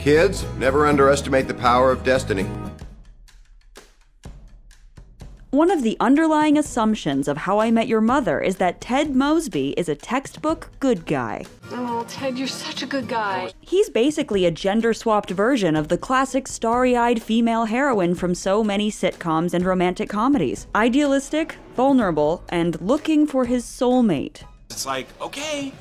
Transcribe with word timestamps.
Kids, 0.00 0.46
never 0.56 0.86
underestimate 0.86 1.46
the 1.46 1.52
power 1.52 1.92
of 1.92 2.02
destiny. 2.02 2.46
One 5.50 5.70
of 5.70 5.82
the 5.82 5.98
underlying 6.00 6.56
assumptions 6.56 7.28
of 7.28 7.36
How 7.36 7.60
I 7.60 7.70
Met 7.70 7.86
Your 7.86 8.00
Mother 8.00 8.40
is 8.40 8.56
that 8.56 8.80
Ted 8.80 9.14
Mosby 9.14 9.74
is 9.76 9.90
a 9.90 9.94
textbook 9.94 10.70
good 10.80 11.04
guy. 11.04 11.44
Oh, 11.70 12.06
Ted, 12.08 12.38
you're 12.38 12.48
such 12.48 12.82
a 12.82 12.86
good 12.86 13.08
guy. 13.08 13.52
He's 13.60 13.90
basically 13.90 14.46
a 14.46 14.50
gender 14.50 14.94
swapped 14.94 15.32
version 15.32 15.76
of 15.76 15.88
the 15.88 15.98
classic 15.98 16.48
starry 16.48 16.96
eyed 16.96 17.22
female 17.22 17.66
heroine 17.66 18.14
from 18.14 18.34
so 18.34 18.64
many 18.64 18.90
sitcoms 18.90 19.52
and 19.52 19.66
romantic 19.66 20.08
comedies. 20.08 20.66
Idealistic, 20.74 21.56
vulnerable, 21.76 22.42
and 22.48 22.80
looking 22.80 23.26
for 23.26 23.44
his 23.44 23.66
soulmate. 23.66 24.44
It's 24.70 24.86
like, 24.86 25.08
okay, 25.20 25.74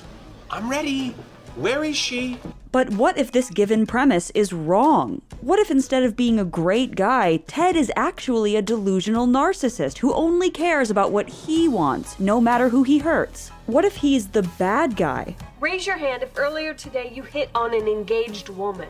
I'm 0.52 0.70
ready. 0.70 1.16
Where 1.56 1.84
is 1.84 1.98
she? 1.98 2.40
But 2.72 2.92
what 2.92 3.18
if 3.18 3.32
this 3.32 3.50
given 3.50 3.86
premise 3.86 4.30
is 4.32 4.54
wrong? 4.54 5.22
What 5.42 5.60
if 5.60 5.72
instead 5.72 6.04
of 6.04 6.16
being 6.16 6.40
a 6.40 6.46
great 6.46 6.96
guy, 6.96 7.38
Ted 7.48 7.76
is 7.76 7.92
actually 7.96 8.56
a 8.56 8.62
delusional 8.62 9.28
narcissist 9.28 9.98
who 9.98 10.14
only 10.14 10.52
cares 10.52 10.92
about 10.92 11.12
what 11.12 11.30
he 11.30 11.68
wants, 11.68 12.20
no 12.20 12.40
matter 12.40 12.70
who 12.70 12.84
he 12.84 13.00
hurts? 13.00 13.50
What 13.66 13.86
if 13.86 13.96
he's 13.96 14.28
the 14.28 14.44
bad 14.60 14.96
guy? 14.96 15.36
Raise 15.60 15.88
your 15.88 15.98
hand 15.98 16.24
if 16.24 16.38
earlier 16.38 16.74
today 16.74 17.12
you 17.14 17.24
hit 17.24 17.50
on 17.56 17.74
an 17.74 17.88
engaged 17.88 18.50
woman. 18.50 18.90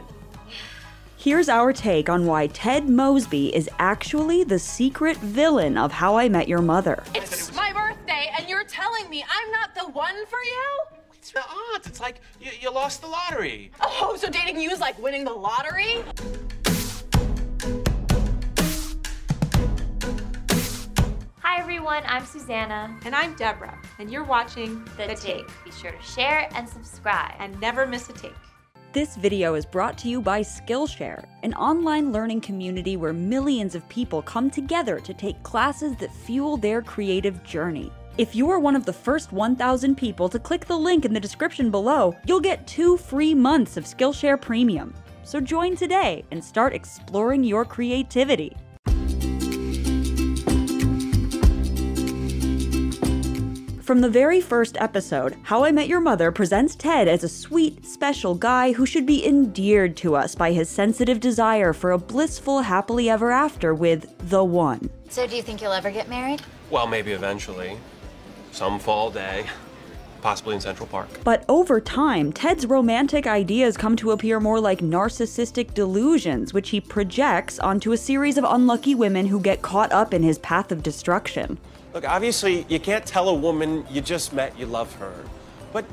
Here's 1.16 1.50
our 1.50 1.74
take 1.74 2.10
on 2.10 2.26
why 2.26 2.48
Ted 2.48 2.90
Mosby 2.90 3.56
is 3.56 3.70
actually 3.80 4.44
the 4.44 4.60
secret 4.60 5.18
villain 5.18 5.78
of 5.78 5.92
How 5.92 6.18
I 6.18 6.30
Met 6.30 6.48
Your 6.48 6.62
Mother. 6.62 7.04
It's 7.16 7.54
my 7.56 7.74
birthday, 7.74 8.32
and 8.38 8.48
you're 8.48 8.64
telling 8.64 9.10
me 9.10 9.24
I'm 9.30 9.52
not 9.52 9.76
the 9.76 9.90
one 9.92 10.26
for 10.28 10.40
you? 10.44 10.99
It's 11.30 11.46
the 11.46 11.76
odds. 11.76 11.86
It's 11.86 12.00
like 12.00 12.22
you, 12.42 12.50
you 12.60 12.72
lost 12.72 13.02
the 13.02 13.08
lottery. 13.08 13.72
Oh, 13.82 14.18
so 14.18 14.32
dating 14.32 14.60
you 14.60 14.72
is 14.72 14.80
like 14.80 14.98
winning 14.98 15.24
the 15.24 15.32
lottery? 15.32 16.04
Hi 21.38 21.60
everyone, 21.60 22.02
I'm 22.08 22.26
Susanna. 22.26 22.98
And 23.06 23.14
I'm 23.14 23.36
Deborah, 23.36 23.78
and 24.00 24.10
you're 24.10 24.24
watching 24.24 24.84
The, 24.98 25.16
Take. 25.16 25.46
Be 25.64 25.72
sure 25.72 25.92
to 25.92 26.02
share 26.02 26.50
and 26.56 26.68
subscribe. 26.68 27.36
and 27.38 27.60
never 27.62 27.86
miss 27.86 28.10
a 28.10 28.14
take. 28.14 28.34
This 28.92 29.16
video 29.16 29.54
is 29.54 29.68
brought 29.68 30.00
to 30.00 30.10
you 30.10 30.22
by 30.22 30.42
Skillshare, 30.42 31.24
an 31.44 31.54
online 31.54 32.12
learning 32.12 32.42
community 32.42 32.98
where 32.98 33.14
millions 33.14 33.76
of 33.76 33.88
people 33.88 34.24
come 34.24 34.50
together 34.50 35.00
to 35.02 35.14
take 35.14 35.44
classes 35.44 35.96
that 35.98 36.12
fuel 36.12 36.58
their 36.58 36.82
creative 36.82 37.44
journey. 37.44 37.92
If 38.20 38.36
you 38.36 38.50
are 38.50 38.60
one 38.60 38.76
of 38.76 38.84
the 38.84 38.92
first 38.92 39.32
1,000 39.32 39.96
people 39.96 40.28
to 40.28 40.38
click 40.38 40.66
the 40.66 40.78
link 40.78 41.06
in 41.06 41.14
the 41.14 41.22
description 41.22 41.72
below, 41.72 42.14
you'll 42.26 42.42
get 42.42 42.68
two 42.68 42.98
free 42.98 43.34
months 43.34 43.78
of 43.78 43.86
Skillshare 43.86 44.42
Premium. 44.42 44.94
So 45.24 45.40
join 45.40 45.78
today 45.78 46.26
and 46.30 46.44
start 46.44 46.74
exploring 46.74 47.46
your 47.46 47.64
creativity. 47.64 48.58
From 53.82 54.02
the 54.02 54.10
very 54.10 54.42
first 54.42 54.76
episode, 54.82 55.38
How 55.44 55.64
I 55.64 55.72
Met 55.72 55.88
Your 55.88 56.02
Mother 56.02 56.30
presents 56.34 56.76
Ted 56.76 57.08
as 57.08 57.24
a 57.24 57.30
sweet, 57.30 57.86
special 57.86 58.36
guy 58.36 58.74
who 58.74 58.86
should 58.86 59.06
be 59.06 59.26
endeared 59.26 59.96
to 59.96 60.18
us 60.18 60.36
by 60.36 60.52
his 60.52 60.68
sensitive 60.68 61.22
desire 61.22 61.72
for 61.72 61.92
a 61.92 61.98
blissful 61.98 62.64
happily 62.64 63.10
ever 63.10 63.32
after 63.32 63.74
with 63.74 64.14
the 64.30 64.44
one. 64.44 64.90
So, 65.08 65.26
do 65.26 65.38
you 65.38 65.42
think 65.42 65.62
you'll 65.62 65.72
ever 65.72 65.90
get 65.90 66.10
married? 66.10 66.42
Well, 66.70 66.86
maybe 66.86 67.14
eventually. 67.14 67.78
Some 68.52 68.80
fall 68.80 69.12
day. 69.12 69.46
Possibly 70.22 70.56
in 70.56 70.62
Central 70.62 70.88
Park. 70.88 71.08
But 71.24 71.46
over 71.48 71.80
time, 71.80 72.34
Ted's 72.34 72.66
romantic 72.66 73.26
ideas 73.26 73.78
come 73.78 73.96
to 73.98 74.12
appear 74.12 74.40
more 74.40 74.60
like 74.60 74.80
narcissistic 74.80 75.74
delusions, 75.74 76.54
which 76.54 76.72
he 76.72 76.82
projects 76.82 77.58
onto 77.58 77.94
a 77.94 77.98
series 77.98 78.38
of 78.38 78.44
unlucky 78.44 78.96
women 78.96 79.28
who 79.28 79.40
get 79.40 79.62
caught 79.62 79.92
up 79.94 80.14
in 80.14 80.22
his 80.22 80.38
path 80.40 80.74
of 80.74 80.84
destruction. 80.84 81.58
Look, 81.94 82.08
obviously, 82.08 82.66
you 82.68 82.80
can't 82.80 83.06
tell 83.06 83.30
a 83.30 83.34
woman 83.34 83.86
you 83.90 84.02
just 84.02 84.34
met 84.34 84.58
you 84.60 84.66
love 84.66 84.94
her. 84.96 85.14
But 85.72 85.86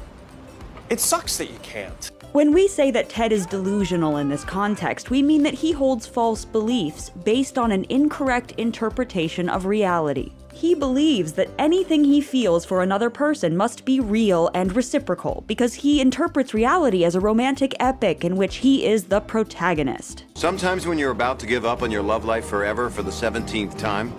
it 0.90 1.00
sucks 1.00 1.36
that 1.38 1.50
you 1.50 1.58
can't. 1.62 2.10
When 2.32 2.52
we 2.52 2.68
say 2.68 2.90
that 2.90 3.08
Ted 3.08 3.32
is 3.32 3.46
delusional 3.46 4.18
in 4.18 4.28
this 4.28 4.44
context, 4.44 5.08
we 5.08 5.22
mean 5.22 5.42
that 5.44 5.54
he 5.54 5.72
holds 5.72 6.06
false 6.06 6.44
beliefs 6.44 7.10
based 7.10 7.56
on 7.56 7.72
an 7.72 7.86
incorrect 7.88 8.52
interpretation 8.58 9.48
of 9.48 9.64
reality. 9.64 10.32
He 10.56 10.74
believes 10.74 11.34
that 11.34 11.50
anything 11.58 12.02
he 12.02 12.22
feels 12.22 12.64
for 12.64 12.82
another 12.82 13.10
person 13.10 13.58
must 13.58 13.84
be 13.84 14.00
real 14.00 14.50
and 14.54 14.74
reciprocal 14.74 15.44
because 15.46 15.74
he 15.74 16.00
interprets 16.00 16.54
reality 16.54 17.04
as 17.04 17.14
a 17.14 17.20
romantic 17.20 17.74
epic 17.78 18.24
in 18.24 18.36
which 18.36 18.56
he 18.56 18.86
is 18.86 19.04
the 19.04 19.20
protagonist. 19.20 20.24
Sometimes 20.32 20.86
when 20.86 20.96
you're 20.98 21.10
about 21.10 21.38
to 21.40 21.46
give 21.46 21.66
up 21.66 21.82
on 21.82 21.90
your 21.90 22.00
love 22.00 22.24
life 22.24 22.46
forever 22.46 22.88
for 22.88 23.02
the 23.02 23.10
17th 23.10 23.76
time, 23.76 24.14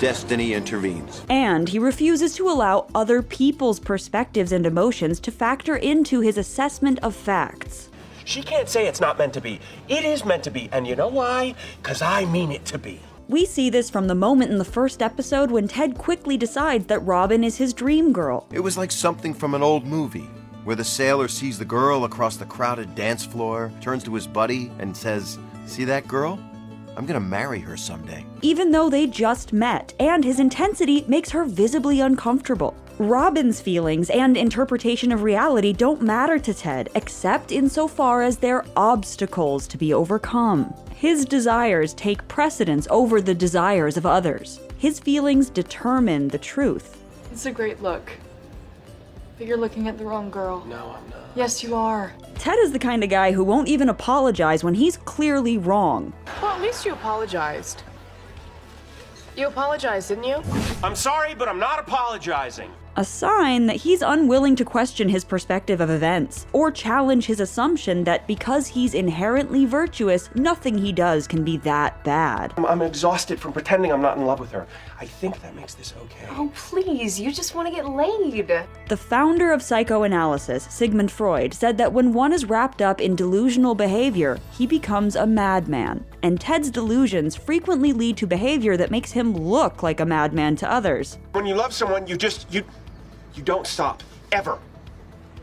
destiny 0.00 0.54
intervenes. 0.54 1.24
And 1.30 1.68
he 1.68 1.78
refuses 1.78 2.34
to 2.34 2.48
allow 2.48 2.88
other 2.92 3.22
people's 3.22 3.78
perspectives 3.78 4.50
and 4.50 4.66
emotions 4.66 5.20
to 5.20 5.30
factor 5.30 5.76
into 5.76 6.18
his 6.18 6.36
assessment 6.36 6.98
of 6.98 7.14
facts. 7.14 7.90
She 8.24 8.42
can't 8.42 8.68
say 8.68 8.88
it's 8.88 9.00
not 9.00 9.18
meant 9.18 9.34
to 9.34 9.40
be. 9.40 9.60
It 9.88 10.04
is 10.04 10.24
meant 10.24 10.42
to 10.44 10.50
be. 10.50 10.68
And 10.72 10.84
you 10.84 10.96
know 10.96 11.06
why? 11.06 11.54
Because 11.80 12.02
I 12.02 12.24
mean 12.24 12.50
it 12.50 12.64
to 12.66 12.78
be. 12.78 13.00
We 13.30 13.46
see 13.46 13.70
this 13.70 13.88
from 13.88 14.08
the 14.08 14.16
moment 14.16 14.50
in 14.50 14.58
the 14.58 14.64
first 14.64 15.00
episode 15.00 15.52
when 15.52 15.68
Ted 15.68 15.96
quickly 15.96 16.36
decides 16.36 16.86
that 16.86 16.98
Robin 17.06 17.44
is 17.44 17.56
his 17.56 17.72
dream 17.72 18.12
girl. 18.12 18.44
It 18.50 18.58
was 18.58 18.76
like 18.76 18.90
something 18.90 19.34
from 19.34 19.54
an 19.54 19.62
old 19.62 19.84
movie, 19.84 20.28
where 20.64 20.74
the 20.74 20.82
sailor 20.82 21.28
sees 21.28 21.56
the 21.56 21.64
girl 21.64 22.02
across 22.04 22.36
the 22.36 22.44
crowded 22.44 22.92
dance 22.96 23.24
floor, 23.24 23.70
turns 23.80 24.02
to 24.02 24.14
his 24.14 24.26
buddy, 24.26 24.72
and 24.80 24.96
says, 24.96 25.38
See 25.64 25.84
that 25.84 26.08
girl? 26.08 26.40
I'm 26.96 27.06
gonna 27.06 27.20
marry 27.20 27.60
her 27.60 27.76
someday. 27.76 28.26
even 28.42 28.72
though 28.72 28.90
they 28.90 29.06
just 29.06 29.52
met, 29.52 29.94
and 30.00 30.24
his 30.24 30.40
intensity 30.40 31.04
makes 31.06 31.30
her 31.30 31.44
visibly 31.44 32.00
uncomfortable. 32.00 32.74
Robin's 33.00 33.62
feelings 33.62 34.10
and 34.10 34.36
interpretation 34.36 35.10
of 35.10 35.22
reality 35.22 35.72
don't 35.72 36.02
matter 36.02 36.38
to 36.38 36.52
Ted, 36.52 36.90
except 36.94 37.50
insofar 37.50 38.20
as 38.20 38.36
they're 38.36 38.66
obstacles 38.76 39.66
to 39.68 39.78
be 39.78 39.94
overcome. 39.94 40.74
His 40.94 41.24
desires 41.24 41.94
take 41.94 42.28
precedence 42.28 42.86
over 42.90 43.22
the 43.22 43.34
desires 43.34 43.96
of 43.96 44.04
others. 44.04 44.60
His 44.76 45.00
feelings 45.00 45.48
determine 45.48 46.28
the 46.28 46.36
truth. 46.36 47.02
It's 47.32 47.46
a 47.46 47.50
great 47.50 47.80
look. 47.80 48.12
But 49.38 49.46
you're 49.46 49.56
looking 49.56 49.88
at 49.88 49.96
the 49.96 50.04
wrong 50.04 50.30
girl. 50.30 50.62
No, 50.66 50.94
I'm 50.98 51.08
not. 51.08 51.30
Yes, 51.34 51.62
you 51.62 51.74
are. 51.74 52.12
Ted 52.34 52.58
is 52.58 52.72
the 52.72 52.78
kind 52.78 53.02
of 53.02 53.08
guy 53.08 53.32
who 53.32 53.44
won't 53.44 53.68
even 53.68 53.88
apologize 53.88 54.62
when 54.62 54.74
he's 54.74 54.98
clearly 54.98 55.56
wrong. 55.56 56.12
Well, 56.42 56.54
at 56.54 56.60
least 56.60 56.84
you 56.84 56.92
apologized. 56.92 57.82
You 59.38 59.46
apologized, 59.46 60.08
didn't 60.08 60.24
you? 60.24 60.42
I'm 60.84 60.94
sorry, 60.94 61.34
but 61.34 61.48
I'm 61.48 61.58
not 61.58 61.78
apologizing. 61.78 62.70
A 63.00 63.04
sign 63.04 63.64
that 63.64 63.76
he's 63.76 64.02
unwilling 64.02 64.54
to 64.56 64.64
question 64.66 65.08
his 65.08 65.24
perspective 65.24 65.80
of 65.80 65.88
events, 65.88 66.44
or 66.52 66.70
challenge 66.70 67.24
his 67.24 67.40
assumption 67.40 68.04
that 68.04 68.26
because 68.26 68.66
he's 68.66 68.92
inherently 68.92 69.64
virtuous, 69.64 70.28
nothing 70.34 70.76
he 70.76 70.92
does 70.92 71.26
can 71.26 71.42
be 71.42 71.56
that 71.56 72.04
bad. 72.04 72.52
I'm, 72.58 72.66
I'm 72.66 72.82
exhausted 72.82 73.40
from 73.40 73.54
pretending 73.54 73.90
I'm 73.90 74.02
not 74.02 74.18
in 74.18 74.26
love 74.26 74.38
with 74.38 74.50
her. 74.50 74.66
I 75.00 75.06
think 75.06 75.40
that 75.40 75.54
makes 75.56 75.72
this 75.72 75.94
okay. 75.96 76.26
Oh, 76.32 76.52
please, 76.54 77.18
you 77.18 77.32
just 77.32 77.54
want 77.54 77.68
to 77.68 77.74
get 77.74 77.88
laid. 77.88 78.10
The 78.88 78.96
founder 78.98 79.50
of 79.50 79.62
psychoanalysis, 79.62 80.64
Sigmund 80.64 81.10
Freud, 81.10 81.54
said 81.54 81.78
that 81.78 81.94
when 81.94 82.12
one 82.12 82.34
is 82.34 82.44
wrapped 82.44 82.82
up 82.82 83.00
in 83.00 83.16
delusional 83.16 83.74
behavior, 83.74 84.38
he 84.52 84.66
becomes 84.66 85.16
a 85.16 85.26
madman. 85.26 86.04
And 86.22 86.38
Ted's 86.38 86.70
delusions 86.70 87.34
frequently 87.34 87.94
lead 87.94 88.18
to 88.18 88.26
behavior 88.26 88.76
that 88.76 88.90
makes 88.90 89.12
him 89.12 89.34
look 89.34 89.82
like 89.82 90.00
a 90.00 90.04
madman 90.04 90.54
to 90.56 90.70
others. 90.70 91.16
When 91.32 91.46
you 91.46 91.54
love 91.54 91.72
someone, 91.72 92.06
you 92.06 92.18
just, 92.18 92.52
you, 92.52 92.62
you 93.40 93.44
don't 93.46 93.66
stop. 93.66 94.02
Ever. 94.32 94.58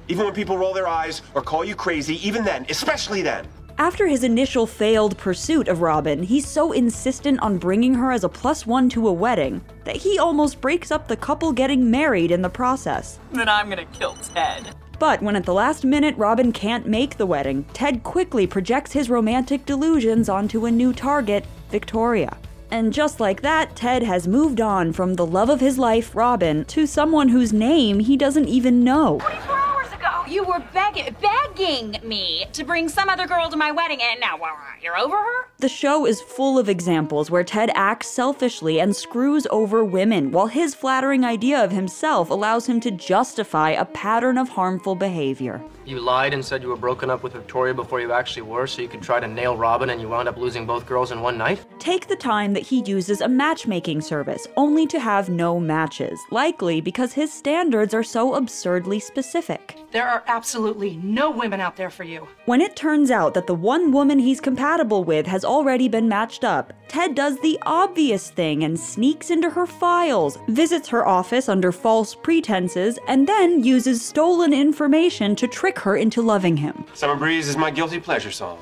Even 0.07 0.25
when 0.25 0.33
people 0.35 0.55
roll 0.55 0.71
their 0.71 0.87
eyes 0.87 1.23
or 1.33 1.41
call 1.41 1.65
you 1.65 1.73
crazy, 1.73 2.25
even 2.25 2.43
then, 2.43 2.63
especially 2.69 3.23
then. 3.23 3.47
After 3.79 4.05
his 4.07 4.23
initial 4.23 4.67
failed 4.67 5.17
pursuit 5.17 5.67
of 5.67 5.81
Robin, 5.81 6.21
he's 6.21 6.47
so 6.47 6.71
insistent 6.71 7.39
on 7.39 7.57
bringing 7.57 7.95
her 7.95 8.11
as 8.11 8.23
a 8.23 8.29
plus 8.29 8.67
one 8.67 8.88
to 8.89 9.07
a 9.07 9.13
wedding 9.13 9.61
that 9.83 9.95
he 9.95 10.19
almost 10.19 10.61
breaks 10.61 10.91
up 10.91 11.07
the 11.07 11.17
couple 11.17 11.51
getting 11.51 11.89
married 11.89 12.29
in 12.31 12.44
the 12.44 12.49
process. 12.49 13.19
Then 13.33 13.49
I'm 13.49 13.67
gonna 13.67 13.85
kill 13.85 14.13
Ted. 14.13 14.75
But 15.00 15.21
when 15.21 15.35
at 15.35 15.45
the 15.45 15.53
last 15.53 15.83
minute 15.83 16.15
Robin 16.17 16.51
can't 16.51 16.88
make 16.88 17.17
the 17.17 17.25
wedding, 17.25 17.65
Ted 17.73 18.03
quickly 18.03 18.45
projects 18.45 18.91
his 18.91 19.09
romantic 19.09 19.65
delusions 19.65 20.29
onto 20.29 20.65
a 20.65 20.71
new 20.71 20.93
target, 20.93 21.45
Victoria. 21.69 22.38
And 22.69 22.91
just 22.91 23.19
like 23.19 23.41
that, 23.41 23.75
Ted 23.75 24.03
has 24.03 24.27
moved 24.27 24.59
on 24.59 24.91
from 24.91 25.13
the 25.13 25.25
love 25.25 25.49
of 25.49 25.61
his 25.61 25.77
life, 25.77 26.15
Robin, 26.15 26.65
to 26.65 26.85
someone 26.85 27.29
whose 27.29 27.53
name 27.53 27.99
he 27.99 28.17
doesn't 28.17 28.47
even 28.47 28.83
know. 28.83 29.19
24 29.19 29.57
hours 29.57 29.87
ago, 29.93 30.25
you 30.27 30.43
were 30.43 30.61
begging, 30.73 31.15
begging 31.21 31.97
me 32.03 32.45
to 32.51 32.65
bring 32.65 32.89
some 32.89 33.07
other 33.07 33.25
girl 33.25 33.49
to 33.49 33.55
my 33.55 33.71
wedding, 33.71 34.01
and 34.01 34.19
now 34.19 34.37
what, 34.37 34.51
you're 34.83 34.97
over 34.97 35.15
her? 35.15 35.47
The 35.59 35.69
show 35.69 36.05
is 36.05 36.19
full 36.21 36.59
of 36.59 36.67
examples 36.67 37.31
where 37.31 37.43
Ted 37.43 37.71
acts 37.73 38.09
selfishly 38.09 38.81
and 38.81 38.93
screws 38.93 39.47
over 39.49 39.85
women, 39.85 40.31
while 40.31 40.47
his 40.47 40.75
flattering 40.75 41.23
idea 41.23 41.63
of 41.63 41.71
himself 41.71 42.29
allows 42.29 42.67
him 42.67 42.81
to 42.81 42.91
justify 42.91 43.71
a 43.71 43.85
pattern 43.85 44.37
of 44.37 44.49
harmful 44.49 44.95
behavior. 44.95 45.63
You 45.88 46.01
lied 46.01 46.34
and 46.34 46.44
said 46.44 46.62
you 46.62 46.68
were 46.68 46.75
broken 46.75 47.10
up 47.10 47.24
with 47.24 47.31
Victoria 47.31 47.74
before 47.74 48.01
you 48.01 48.12
actually 48.12 48.42
were, 48.42 48.68
so 48.68 48.81
you 48.81 48.89
could 48.89 49.01
try 49.01 49.22
to 49.22 49.28
nail 49.28 49.56
Robin, 49.56 49.89
and 49.89 50.01
you 50.01 50.10
wound 50.10 50.28
up 50.28 50.36
losing 50.36 50.66
both 50.66 50.86
girls 50.86 51.13
in 51.13 51.22
one 51.22 51.38
night? 51.38 51.66
Take 51.80 52.07
the 52.10 52.16
time 52.18 52.51
that 52.56 52.63
he 52.63 52.84
uses 52.84 53.22
a 53.22 53.28
matchmaking 53.30 54.01
service, 54.01 54.50
only 54.57 54.86
to 54.86 55.00
have 55.00 55.30
no 55.30 55.62
matches, 55.62 56.19
likely 56.30 56.81
because 56.81 57.13
his 57.13 57.31
standards 57.31 57.94
are 57.94 58.04
so 58.04 58.36
absurdly 58.36 59.00
specific. 59.00 59.78
There 59.92 60.10
are 60.10 60.25
absolutely 60.28 60.98
no 60.98 61.31
women 61.31 61.62
out 61.62 61.78
there 61.78 61.89
for 61.89 62.04
you. 62.04 62.28
When 62.48 62.60
it 62.60 62.75
turns 62.75 63.10
out 63.10 63.34
that 63.36 63.48
the 63.48 63.54
one 63.54 63.94
woman 63.94 64.19
he's 64.19 64.42
compatible 64.42 65.06
with 65.06 65.25
has 65.25 65.45
already 65.45 65.88
been 65.88 66.10
matched 66.10 66.44
up, 66.44 66.74
Ted 66.89 67.16
does 67.16 67.39
the 67.39 67.57
obvious 67.66 68.30
thing 68.30 68.66
and 68.66 68.78
sneaks 68.78 69.30
into 69.30 69.50
her 69.50 69.66
files, 69.66 70.38
visits 70.50 70.89
her 70.89 71.07
office 71.07 71.48
under 71.48 71.72
false 71.72 72.13
pretenses, 72.13 73.00
and 73.07 73.25
then 73.25 73.63
uses 73.63 74.01
stolen 74.01 74.54
information 74.54 75.34
to 75.38 75.48
trick 75.48 75.76
her 75.79 75.95
into 75.95 76.21
loving 76.21 76.57
him. 76.57 76.85
Summer 76.94 77.15
Breeze 77.15 77.47
is 77.47 77.57
my 77.57 77.71
guilty 77.71 78.00
pleasure 78.00 78.31
song. 78.31 78.59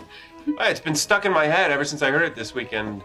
It's 0.47 0.79
been 0.79 0.95
stuck 0.95 1.25
in 1.25 1.31
my 1.31 1.45
head 1.45 1.71
ever 1.71 1.85
since 1.85 2.01
I 2.01 2.11
heard 2.11 2.23
it 2.23 2.35
this 2.35 2.53
weekend 2.53 3.03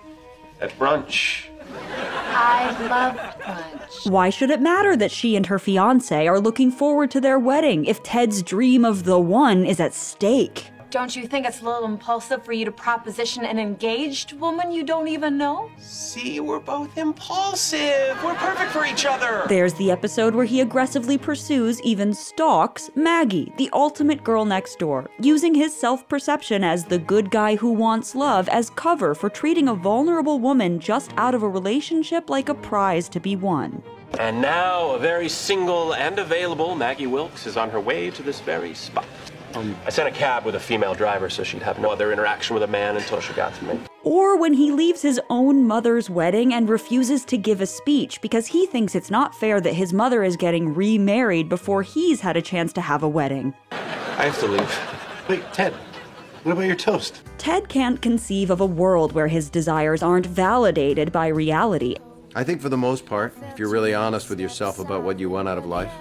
at 0.60 0.70
brunch. 0.78 1.46
I 1.72 2.88
love 2.88 3.16
brunch. 3.16 4.10
Why 4.10 4.30
should 4.30 4.50
it 4.50 4.60
matter 4.60 4.96
that 4.96 5.10
she 5.10 5.36
and 5.36 5.46
her 5.46 5.58
fiance 5.58 6.26
are 6.26 6.40
looking 6.40 6.70
forward 6.70 7.10
to 7.12 7.20
their 7.20 7.38
wedding 7.38 7.84
if 7.84 8.02
Ted's 8.02 8.42
dream 8.42 8.84
of 8.84 9.04
the 9.04 9.18
one 9.18 9.64
is 9.64 9.80
at 9.80 9.94
stake? 9.94 10.69
Don't 10.90 11.14
you 11.14 11.28
think 11.28 11.46
it's 11.46 11.62
a 11.62 11.64
little 11.64 11.84
impulsive 11.84 12.44
for 12.44 12.52
you 12.52 12.64
to 12.64 12.72
proposition 12.72 13.44
an 13.44 13.60
engaged 13.60 14.32
woman 14.32 14.72
you 14.72 14.82
don't 14.82 15.06
even 15.06 15.38
know? 15.38 15.70
See, 15.78 16.40
we're 16.40 16.58
both 16.58 16.98
impulsive. 16.98 18.20
We're 18.24 18.34
perfect 18.34 18.72
for 18.72 18.84
each 18.84 19.06
other. 19.06 19.44
There's 19.48 19.74
the 19.74 19.92
episode 19.92 20.34
where 20.34 20.44
he 20.44 20.60
aggressively 20.60 21.16
pursues, 21.16 21.80
even 21.82 22.12
stalks, 22.12 22.90
Maggie, 22.96 23.52
the 23.56 23.70
ultimate 23.72 24.24
girl 24.24 24.44
next 24.44 24.80
door, 24.80 25.08
using 25.20 25.54
his 25.54 25.78
self 25.78 26.08
perception 26.08 26.64
as 26.64 26.84
the 26.84 26.98
good 26.98 27.30
guy 27.30 27.54
who 27.54 27.70
wants 27.70 28.16
love 28.16 28.48
as 28.48 28.70
cover 28.70 29.14
for 29.14 29.30
treating 29.30 29.68
a 29.68 29.74
vulnerable 29.76 30.40
woman 30.40 30.80
just 30.80 31.12
out 31.16 31.36
of 31.36 31.44
a 31.44 31.48
relationship 31.48 32.28
like 32.28 32.48
a 32.48 32.54
prize 32.54 33.08
to 33.10 33.20
be 33.20 33.36
won. 33.36 33.80
And 34.18 34.42
now, 34.42 34.90
a 34.90 34.98
very 34.98 35.28
single 35.28 35.94
and 35.94 36.18
available 36.18 36.74
Maggie 36.74 37.06
Wilkes 37.06 37.46
is 37.46 37.56
on 37.56 37.70
her 37.70 37.78
way 37.78 38.10
to 38.10 38.24
this 38.24 38.40
very 38.40 38.74
spot. 38.74 39.06
Um, 39.54 39.76
I 39.84 39.90
sent 39.90 40.08
a 40.08 40.12
cab 40.12 40.44
with 40.44 40.54
a 40.54 40.60
female 40.60 40.94
driver 40.94 41.28
so 41.28 41.42
she'd 41.42 41.62
have 41.62 41.78
no 41.80 41.90
other 41.90 42.12
interaction 42.12 42.54
with 42.54 42.62
a 42.62 42.68
man 42.68 42.96
until 42.96 43.20
she 43.20 43.32
got 43.32 43.54
to 43.54 43.64
me. 43.64 43.80
Or 44.02 44.38
when 44.38 44.54
he 44.54 44.70
leaves 44.70 45.02
his 45.02 45.20
own 45.28 45.66
mother's 45.66 46.08
wedding 46.08 46.54
and 46.54 46.68
refuses 46.68 47.24
to 47.26 47.36
give 47.36 47.60
a 47.60 47.66
speech 47.66 48.20
because 48.22 48.46
he 48.46 48.66
thinks 48.66 48.94
it's 48.94 49.10
not 49.10 49.34
fair 49.34 49.60
that 49.60 49.74
his 49.74 49.92
mother 49.92 50.22
is 50.22 50.36
getting 50.36 50.72
remarried 50.72 51.48
before 51.48 51.82
he's 51.82 52.20
had 52.20 52.36
a 52.36 52.42
chance 52.42 52.72
to 52.74 52.80
have 52.80 53.02
a 53.02 53.08
wedding. 53.08 53.52
I 53.72 54.24
have 54.24 54.38
to 54.40 54.46
leave. 54.46 54.80
Wait, 55.28 55.42
Ted, 55.52 55.72
what 56.44 56.52
about 56.52 56.62
your 56.62 56.76
toast? 56.76 57.20
Ted 57.36 57.68
can't 57.68 58.00
conceive 58.00 58.50
of 58.50 58.60
a 58.60 58.66
world 58.66 59.12
where 59.12 59.28
his 59.28 59.50
desires 59.50 60.02
aren't 60.02 60.26
validated 60.26 61.12
by 61.12 61.26
reality. 61.26 61.96
I 62.34 62.44
think 62.44 62.62
for 62.62 62.68
the 62.68 62.78
most 62.78 63.04
part, 63.04 63.34
if 63.50 63.58
you're 63.58 63.68
really 63.68 63.92
honest 63.92 64.30
with 64.30 64.38
yourself 64.38 64.78
about 64.78 65.02
what 65.02 65.18
you 65.18 65.28
want 65.28 65.48
out 65.48 65.58
of 65.58 65.66
life, 65.66 65.92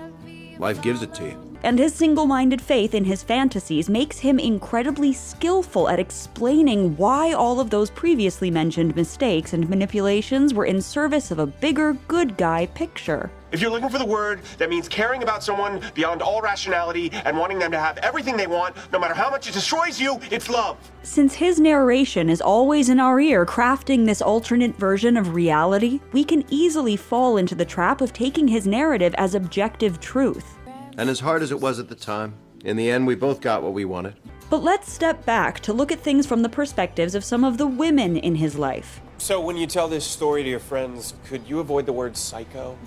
life 0.59 0.81
gives 0.81 1.01
it 1.01 1.13
to 1.15 1.23
you. 1.23 1.48
And 1.61 1.77
his 1.77 1.94
single 1.94 2.25
minded 2.25 2.61
faith 2.61 2.94
in 2.94 3.03
his 3.03 3.21
fantasies 3.21 3.89
makes 3.89 4.19
him 4.19 4.39
incredibly 4.39 5.11
skillful 5.11 5.89
at 5.89 6.00
explaining 6.00 6.95
why 6.95 7.33
all 7.33 7.59
of 7.59 7.69
those 7.69 7.89
previously 7.89 8.50
mentioned 8.50 8.95
mistakes 8.95 9.51
and 9.51 9.69
manipulations 9.69 10.53
were 10.53 10.65
in 10.65 10.81
service 10.81 11.31
of 11.31 11.39
a 11.39 11.47
bigger 11.47 11.97
good 12.07 12.38
guy 12.38 12.65
picture. 12.67 13.29
If 13.51 13.61
you're 13.61 13.71
looking 13.71 13.89
for 13.89 13.97
the 13.97 14.06
word 14.06 14.41
that 14.59 14.69
means 14.69 14.88
caring 14.88 15.23
about 15.23 15.44
someone 15.44 15.81
beyond 15.95 16.21
all 16.21 16.39
rationality 16.39 17.11
and 17.25 17.35
wanting 17.35 17.57
them 17.59 17.71
to 17.71 17.79
have 17.79 17.97
everything 17.97 18.38
they 18.38 18.47
want, 18.47 18.75
no 18.94 19.00
matter 19.00 19.15
how 19.15 19.29
much 19.29 19.50
it 19.50 19.53
destroys 19.53 20.00
you, 20.00 20.19
it's 20.29 20.50
love. 20.50 20.77
Since 21.01 21.33
his 21.33 21.59
narration 21.59 22.29
is 22.29 22.41
always 22.41 22.89
in 22.89 23.00
our 23.00 23.19
ear, 23.19 23.45
crafting 23.45 24.06
this 24.06 24.21
alternate 24.21 24.75
version 24.75 25.17
of 25.17 25.33
reality, 25.33 26.00
we 26.13 26.23
can 26.23 26.45
easily 26.50 26.95
fall 26.95 27.38
into 27.38 27.56
the 27.56 27.65
trap 27.65 28.01
of 28.01 28.13
taking 28.13 28.47
his 28.47 28.67
narrative 28.67 29.15
as 29.17 29.33
objective 29.33 30.00
truth. 30.00 30.58
And 30.99 31.09
as 31.09 31.21
hard 31.21 31.41
as 31.41 31.51
it 31.53 31.61
was 31.61 31.79
at 31.79 31.87
the 31.87 31.95
time, 31.95 32.33
in 32.65 32.75
the 32.75 32.91
end, 32.91 33.07
we 33.07 33.15
both 33.15 33.39
got 33.39 33.63
what 33.63 33.71
we 33.71 33.85
wanted. 33.85 34.15
But 34.49 34.63
let's 34.63 34.91
step 34.91 35.23
back 35.23 35.61
to 35.61 35.71
look 35.71 35.93
at 35.93 36.01
things 36.01 36.27
from 36.27 36.41
the 36.41 36.49
perspectives 36.49 37.15
of 37.15 37.23
some 37.23 37.45
of 37.45 37.57
the 37.57 37.65
women 37.65 38.17
in 38.17 38.35
his 38.35 38.57
life. 38.57 38.99
So, 39.17 39.39
when 39.39 39.55
you 39.55 39.65
tell 39.65 39.87
this 39.87 40.03
story 40.03 40.43
to 40.43 40.49
your 40.49 40.59
friends, 40.59 41.13
could 41.25 41.47
you 41.47 41.61
avoid 41.61 41.85
the 41.85 41.93
word 41.93 42.17
psycho? 42.17 42.77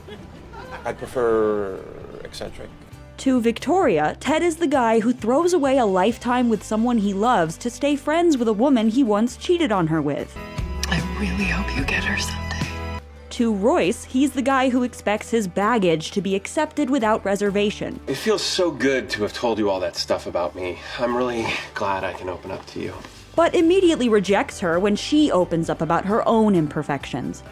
I'd 0.85 0.99
prefer 0.99 1.83
eccentric. 2.23 2.69
To 3.17 3.41
Victoria, 3.41 4.15
Ted 4.21 4.43
is 4.43 4.57
the 4.57 4.67
guy 4.67 5.01
who 5.01 5.15
throws 5.15 5.55
away 5.55 5.79
a 5.79 5.87
lifetime 5.87 6.51
with 6.51 6.63
someone 6.63 6.99
he 6.99 7.15
loves 7.15 7.57
to 7.57 7.71
stay 7.71 7.97
friends 7.97 8.37
with 8.37 8.49
a 8.49 8.53
woman 8.53 8.91
he 8.91 9.03
once 9.03 9.39
cheated 9.39 9.73
on 9.73 9.87
her 9.87 10.03
with. 10.03 10.37
I 10.89 11.01
really 11.19 11.45
hope 11.45 11.75
you 11.75 11.83
get 11.87 12.05
her 12.05 12.19
someday. 12.19 12.42
To 13.33 13.55
Royce, 13.55 14.05
he's 14.05 14.33
the 14.33 14.43
guy 14.43 14.69
who 14.69 14.83
expects 14.83 15.31
his 15.31 15.49
baggage 15.49 16.11
to 16.11 16.21
be 16.21 16.35
accepted 16.35 16.91
without 16.91 17.25
reservation. 17.25 17.99
It 18.07 18.17
feels 18.17 18.43
so 18.43 18.71
good 18.71 19.09
to 19.09 19.23
have 19.23 19.33
told 19.33 19.59
you 19.59 19.71
all 19.71 19.81
that 19.81 19.97
stuff 19.97 20.27
about 20.27 20.55
me. 20.55 20.79
I'm 20.99 21.17
really 21.17 21.47
glad 21.73 22.05
I 22.05 22.13
can 22.13 22.29
open 22.29 22.51
up 22.51 22.67
to 22.67 22.81
you. 22.81 22.93
But 23.35 23.55
immediately 23.55 24.11
rejects 24.11 24.61
her 24.61 24.79
when 24.79 24.97
she 24.97 25.33
opens 25.33 25.71
up 25.71 25.81
about 25.81 26.05
her 26.05 26.29
own 26.29 26.55
imperfections. 26.55 27.43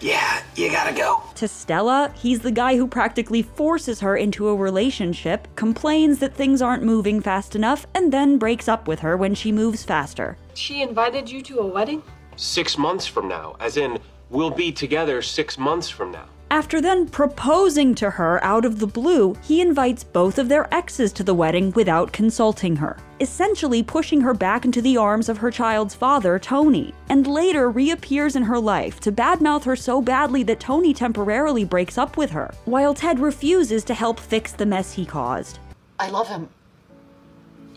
Yeah, 0.00 0.42
you 0.56 0.72
gotta 0.72 0.92
go. 0.92 1.22
To 1.36 1.46
Stella, 1.46 2.12
he's 2.16 2.40
the 2.40 2.50
guy 2.50 2.76
who 2.76 2.88
practically 2.88 3.42
forces 3.42 4.00
her 4.00 4.16
into 4.16 4.48
a 4.48 4.56
relationship, 4.56 5.46
complains 5.54 6.18
that 6.18 6.34
things 6.34 6.60
aren't 6.60 6.82
moving 6.82 7.20
fast 7.20 7.54
enough, 7.54 7.86
and 7.94 8.12
then 8.12 8.38
breaks 8.38 8.66
up 8.66 8.88
with 8.88 8.98
her 8.98 9.16
when 9.16 9.36
she 9.36 9.52
moves 9.52 9.84
faster. 9.84 10.36
She 10.54 10.82
invited 10.82 11.30
you 11.30 11.42
to 11.42 11.60
a 11.60 11.66
wedding? 11.66 12.02
Six 12.34 12.76
months 12.76 13.06
from 13.06 13.28
now, 13.28 13.54
as 13.60 13.76
in, 13.76 14.00
we'll 14.32 14.50
be 14.50 14.72
together 14.72 15.22
six 15.22 15.58
months 15.58 15.88
from 15.88 16.10
now. 16.10 16.24
After 16.50 16.82
then 16.82 17.08
proposing 17.08 17.94
to 17.94 18.10
her 18.10 18.42
out 18.44 18.66
of 18.66 18.78
the 18.78 18.86
blue, 18.86 19.34
he 19.42 19.62
invites 19.62 20.04
both 20.04 20.38
of 20.38 20.50
their 20.50 20.72
exes 20.74 21.10
to 21.14 21.24
the 21.24 21.32
wedding 21.32 21.70
without 21.72 22.12
consulting 22.12 22.76
her, 22.76 22.98
essentially 23.20 23.82
pushing 23.82 24.20
her 24.20 24.34
back 24.34 24.66
into 24.66 24.82
the 24.82 24.98
arms 24.98 25.30
of 25.30 25.38
her 25.38 25.50
child's 25.50 25.94
father, 25.94 26.38
Tony, 26.38 26.92
and 27.08 27.26
later 27.26 27.70
reappears 27.70 28.36
in 28.36 28.42
her 28.42 28.58
life 28.58 29.00
to 29.00 29.10
badmouth 29.10 29.64
her 29.64 29.76
so 29.76 30.02
badly 30.02 30.42
that 30.42 30.60
Tony 30.60 30.92
temporarily 30.92 31.64
breaks 31.64 31.96
up 31.96 32.18
with 32.18 32.30
her, 32.30 32.52
while 32.66 32.92
Ted 32.92 33.18
refuses 33.18 33.82
to 33.84 33.94
help 33.94 34.20
fix 34.20 34.52
the 34.52 34.66
mess 34.66 34.92
he 34.92 35.06
caused. 35.06 35.58
I 35.98 36.10
love 36.10 36.28
him. 36.28 36.50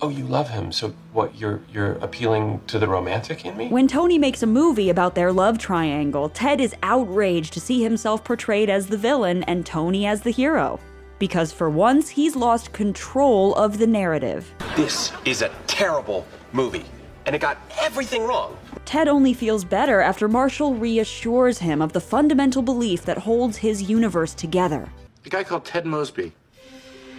Oh, 0.02 0.10
you 0.10 0.26
love 0.26 0.50
him. 0.50 0.72
So 0.72 0.94
what, 1.14 1.36
you're 1.36 1.62
you're 1.72 1.94
appealing 1.94 2.62
to 2.68 2.80
the 2.80 2.88
romantic 2.88 3.46
in 3.46 3.56
me? 3.56 3.70
When 3.70 3.88
Tony 3.88 4.18
makes 4.18 4.44
a 4.44 4.48
movie 4.48 4.90
about 4.90 5.16
their 5.16 5.32
love 5.32 5.58
triangle, 5.58 6.30
Ted 6.30 6.60
is 6.60 6.76
outraged 6.84 7.54
to 7.54 7.62
see 7.62 7.82
himself 7.82 8.24
portrayed 8.24 8.70
as 8.70 8.88
the 8.88 8.98
villain 8.98 9.44
and 9.44 9.66
Tony 9.66 10.06
as 10.06 10.22
the 10.22 10.32
hero. 10.32 10.80
Because 11.18 11.54
for 11.54 11.70
once, 11.70 12.10
he's 12.10 12.36
lost 12.36 12.74
control 12.74 13.56
of 13.56 13.78
the 13.78 13.88
narrative. 13.88 14.54
This 14.76 15.14
is 15.24 15.42
a 15.42 15.50
terrible 15.66 16.28
movie. 16.52 16.86
And 17.26 17.34
it 17.34 17.40
got 17.40 17.58
everything 17.80 18.24
wrong. 18.24 18.58
Ted 18.84 19.08
only 19.08 19.34
feels 19.34 19.64
better 19.64 20.02
after 20.02 20.28
Marshall 20.28 20.76
reassures 20.76 21.58
him 21.58 21.82
of 21.82 21.94
the 21.94 22.02
fundamental 22.02 22.62
belief 22.62 23.04
that 23.06 23.18
holds 23.18 23.58
his 23.58 23.82
universe 23.82 24.34
together. 24.34 24.88
The 25.24 25.30
guy 25.32 25.44
called 25.44 25.66
Ted 25.66 25.86
Mosby. 25.88 26.34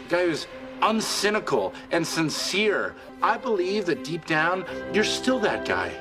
The 0.08 0.14
guy 0.14 0.26
who's 0.26 0.46
uncynical 0.80 1.72
and 1.90 2.06
sincere. 2.06 2.94
I 3.22 3.38
believe 3.38 3.86
that 3.86 4.04
deep 4.04 4.26
down, 4.26 4.64
you're 4.92 5.04
still 5.04 5.38
that 5.40 5.64
guy. 5.64 5.92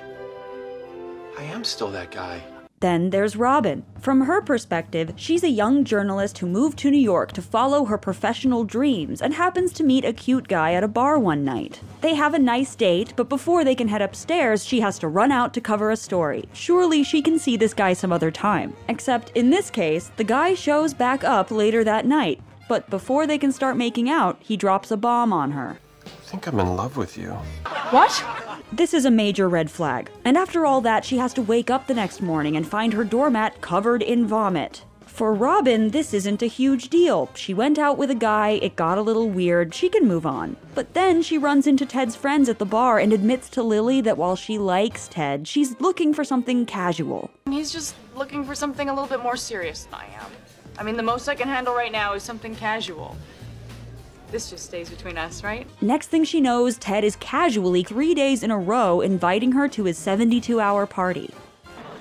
I 1.38 1.44
am 1.44 1.63
still 1.63 1.91
that 1.91 2.12
guy. 2.12 2.41
Then 2.82 3.10
there's 3.10 3.38
Robin. 3.38 3.86
From 4.00 4.22
her 4.22 4.41
perspective, 4.41 5.13
she's 5.15 5.44
a 5.44 5.50
young 5.50 5.86
journalist 5.86 6.38
who 6.38 6.46
moved 6.46 6.77
to 6.79 6.91
New 6.91 7.00
York 7.00 7.32
to 7.32 7.41
follow 7.41 7.86
her 7.86 7.98
professional 7.98 8.63
dreams 8.63 9.22
and 9.22 9.34
happens 9.34 9.72
to 9.74 9.84
meet 9.84 10.03
a 10.03 10.13
cute 10.13 10.48
guy 10.48 10.74
at 10.74 10.84
a 10.84 10.88
bar 10.88 11.17
one 11.17 11.46
night. 11.46 11.79
They 12.01 12.15
have 12.15 12.34
a 12.34 12.39
nice 12.39 12.75
date, 12.75 13.13
but 13.15 13.29
before 13.29 13.63
they 13.63 13.75
can 13.75 13.88
head 13.88 14.01
upstairs, 14.01 14.65
she 14.65 14.82
has 14.82 15.00
to 15.00 15.08
run 15.08 15.32
out 15.32 15.53
to 15.53 15.62
cover 15.62 15.89
a 15.89 15.98
story. 15.98 16.50
Surely 16.53 17.01
she 17.01 17.22
can 17.22 17.39
see 17.39 17.55
this 17.58 17.74
guy 17.74 17.94
some 17.94 18.12
other 18.12 18.29
time. 18.29 18.75
Except 18.89 19.32
in 19.36 19.50
this 19.50 19.70
case, 19.70 20.12
the 20.17 20.24
guy 20.24 20.53
shows 20.53 20.94
back 20.94 21.24
up 21.24 21.50
later 21.51 21.84
that 21.86 22.05
night, 22.05 22.41
but 22.67 22.89
before 22.89 23.27
they 23.27 23.38
can 23.38 23.51
start 23.51 23.77
making 23.77 24.10
out, 24.10 24.38
he 24.39 24.57
drops 24.57 24.91
a 24.91 24.98
bomb 24.98 25.31
on 25.31 25.51
her. 25.51 25.79
I 26.05 26.10
think 26.27 26.48
I'm 26.48 26.60
in 26.60 26.75
love 26.75 26.98
with 26.98 27.17
you. 27.17 27.31
What? 27.91 28.24
This 28.72 28.93
is 28.93 29.05
a 29.05 29.12
major 29.12 29.48
red 29.48 29.69
flag. 29.72 30.10
And 30.24 30.38
after 30.38 30.65
all 30.65 30.81
that, 30.81 31.05
she 31.05 31.17
has 31.17 31.34
to 31.36 31.41
wake 31.41 31.69
up 31.69 31.88
the 31.88 31.93
next 31.93 32.22
morning 32.22 32.55
and 32.57 32.67
find 32.67 32.93
her 32.93 33.03
doormat 33.03 33.62
covered 33.62 34.01
in 34.01 34.25
vomit. 34.27 34.84
For 35.15 35.34
Robin, 35.34 35.91
this 35.91 36.13
isn't 36.13 36.41
a 36.41 36.48
huge 36.48 36.89
deal. 36.89 37.29
She 37.36 37.53
went 37.53 37.79
out 37.79 37.98
with 37.98 38.12
a 38.12 38.15
guy, 38.15 38.60
it 38.62 38.75
got 38.75 38.98
a 38.98 39.01
little 39.01 39.29
weird, 39.29 39.74
she 39.74 39.88
can 39.88 40.05
move 40.05 40.25
on. 40.25 40.57
But 40.74 40.93
then 40.93 41.22
she 41.22 41.38
runs 41.38 41.67
into 41.67 41.86
Ted's 41.86 42.17
friends 42.17 42.50
at 42.50 42.60
the 42.60 42.65
bar 42.65 43.00
and 43.00 43.13
admits 43.13 43.48
to 43.51 43.63
Lily 43.63 44.01
that 44.01 44.17
while 44.17 44.36
she 44.36 44.57
likes 44.57 45.07
Ted, 45.07 45.48
she's 45.48 45.79
looking 45.79 46.13
for 46.13 46.25
something 46.25 46.65
casual. 46.65 47.31
He's 47.50 47.72
just 47.72 47.95
looking 48.13 48.43
for 48.43 48.55
something 48.55 48.89
a 48.89 48.93
little 48.93 49.07
bit 49.07 49.24
more 49.24 49.38
serious 49.38 49.86
than 49.86 49.93
I 50.01 50.05
am. 50.07 50.31
I 50.77 50.84
mean, 50.84 50.98
the 50.98 51.03
most 51.03 51.27
I 51.27 51.36
can 51.36 51.48
handle 51.48 51.74
right 51.74 51.91
now 51.91 52.13
is 52.13 52.24
something 52.24 52.55
casual. 52.55 53.15
This 54.32 54.50
just 54.50 54.65
stays 54.65 54.89
between 54.89 55.17
us, 55.17 55.44
right? 55.44 55.67
Next 55.82 56.08
thing 56.08 56.24
she 56.24 56.41
knows, 56.41 56.77
Ted 56.77 57.03
is 57.03 57.15
casually 57.17 57.84
three 57.84 58.13
days 58.13 58.44
in 58.44 58.51
a 58.51 58.58
row 58.58 59.00
inviting 59.01 59.53
her 59.53 59.67
to 59.70 59.86
his 59.86 59.98
72 59.98 60.60
hour 60.60 60.86
party. 60.86 61.34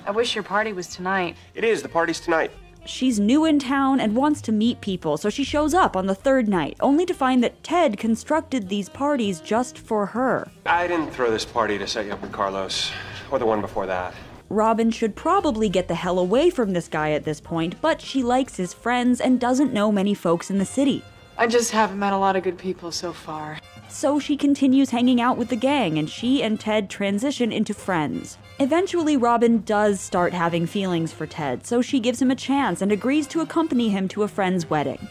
I 0.05 0.11
wish 0.11 0.35
your 0.35 0.43
party 0.43 0.73
was 0.73 0.87
tonight. 0.87 1.35
It 1.53 1.63
is. 1.63 1.81
The 1.81 1.89
party's 1.89 2.19
tonight. 2.19 2.51
She's 2.85 3.19
new 3.19 3.45
in 3.45 3.57
town 3.57 3.99
and 3.99 4.15
wants 4.15 4.41
to 4.41 4.51
meet 4.51 4.79
people, 4.79 5.17
so 5.17 5.29
she 5.29 5.43
shows 5.43 5.73
up 5.73 5.95
on 5.95 6.05
the 6.05 6.13
third 6.13 6.47
night, 6.47 6.77
only 6.81 7.05
to 7.07 7.13
find 7.13 7.43
that 7.43 7.63
Ted 7.63 7.97
constructed 7.97 8.69
these 8.69 8.89
parties 8.89 9.39
just 9.39 9.77
for 9.77 10.05
her. 10.07 10.51
I 10.67 10.87
didn't 10.87 11.09
throw 11.09 11.31
this 11.31 11.45
party 11.45 11.79
to 11.79 11.87
set 11.87 12.05
you 12.05 12.11
up 12.11 12.21
with 12.21 12.31
Carlos, 12.31 12.91
or 13.31 13.39
the 13.39 13.45
one 13.45 13.61
before 13.61 13.87
that. 13.87 14.13
Robin 14.49 14.91
should 14.91 15.15
probably 15.15 15.69
get 15.69 15.87
the 15.87 15.95
hell 15.95 16.19
away 16.19 16.49
from 16.49 16.73
this 16.73 16.87
guy 16.87 17.11
at 17.11 17.23
this 17.23 17.41
point, 17.41 17.81
but 17.81 17.99
she 17.99 18.21
likes 18.21 18.57
his 18.57 18.73
friends 18.73 19.19
and 19.19 19.39
doesn't 19.39 19.73
know 19.73 19.91
many 19.91 20.13
folks 20.13 20.51
in 20.51 20.59
the 20.59 20.65
city. 20.65 21.03
I 21.37 21.47
just 21.47 21.71
haven't 21.71 21.99
met 21.99 22.13
a 22.13 22.17
lot 22.17 22.35
of 22.35 22.43
good 22.43 22.57
people 22.57 22.91
so 22.91 23.11
far. 23.11 23.59
So 23.89 24.19
she 24.19 24.37
continues 24.37 24.91
hanging 24.91 25.19
out 25.19 25.37
with 25.37 25.49
the 25.49 25.55
gang, 25.55 25.97
and 25.97 26.09
she 26.09 26.43
and 26.43 26.59
Ted 26.59 26.89
transition 26.89 27.51
into 27.51 27.73
friends. 27.73 28.37
Eventually, 28.59 29.17
Robin 29.17 29.61
does 29.63 29.99
start 29.99 30.33
having 30.33 30.65
feelings 30.67 31.11
for 31.11 31.25
Ted, 31.25 31.65
so 31.65 31.81
she 31.81 31.99
gives 31.99 32.21
him 32.21 32.31
a 32.31 32.35
chance 32.35 32.81
and 32.81 32.91
agrees 32.91 33.27
to 33.27 33.41
accompany 33.41 33.89
him 33.89 34.07
to 34.09 34.23
a 34.23 34.27
friend's 34.27 34.69
wedding. 34.69 35.07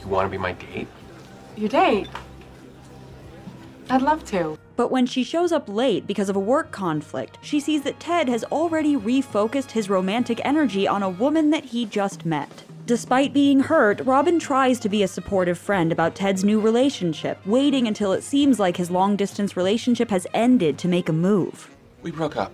You 0.00 0.08
want 0.08 0.26
to 0.26 0.30
be 0.30 0.38
my 0.38 0.52
date? 0.52 0.88
Your 1.56 1.68
date? 1.68 2.08
I'd 3.88 4.02
love 4.02 4.24
to. 4.26 4.58
But 4.76 4.90
when 4.90 5.06
she 5.06 5.22
shows 5.24 5.52
up 5.52 5.68
late 5.68 6.06
because 6.06 6.28
of 6.28 6.36
a 6.36 6.40
work 6.40 6.70
conflict, 6.70 7.38
she 7.42 7.60
sees 7.60 7.82
that 7.82 8.00
Ted 8.00 8.28
has 8.28 8.44
already 8.44 8.96
refocused 8.96 9.72
his 9.72 9.90
romantic 9.90 10.40
energy 10.44 10.88
on 10.88 11.02
a 11.02 11.10
woman 11.10 11.50
that 11.50 11.64
he 11.64 11.84
just 11.84 12.24
met. 12.24 12.64
Despite 12.86 13.32
being 13.32 13.60
hurt, 13.60 14.00
Robin 14.04 14.38
tries 14.38 14.80
to 14.80 14.88
be 14.88 15.02
a 15.02 15.08
supportive 15.08 15.58
friend 15.58 15.92
about 15.92 16.14
Ted's 16.14 16.42
new 16.42 16.60
relationship, 16.60 17.38
waiting 17.46 17.86
until 17.86 18.12
it 18.12 18.22
seems 18.22 18.58
like 18.58 18.76
his 18.76 18.90
long 18.90 19.14
distance 19.14 19.56
relationship 19.56 20.10
has 20.10 20.26
ended 20.34 20.78
to 20.78 20.88
make 20.88 21.08
a 21.08 21.12
move. 21.12 21.70
We 22.02 22.10
broke 22.10 22.36
up. 22.36 22.52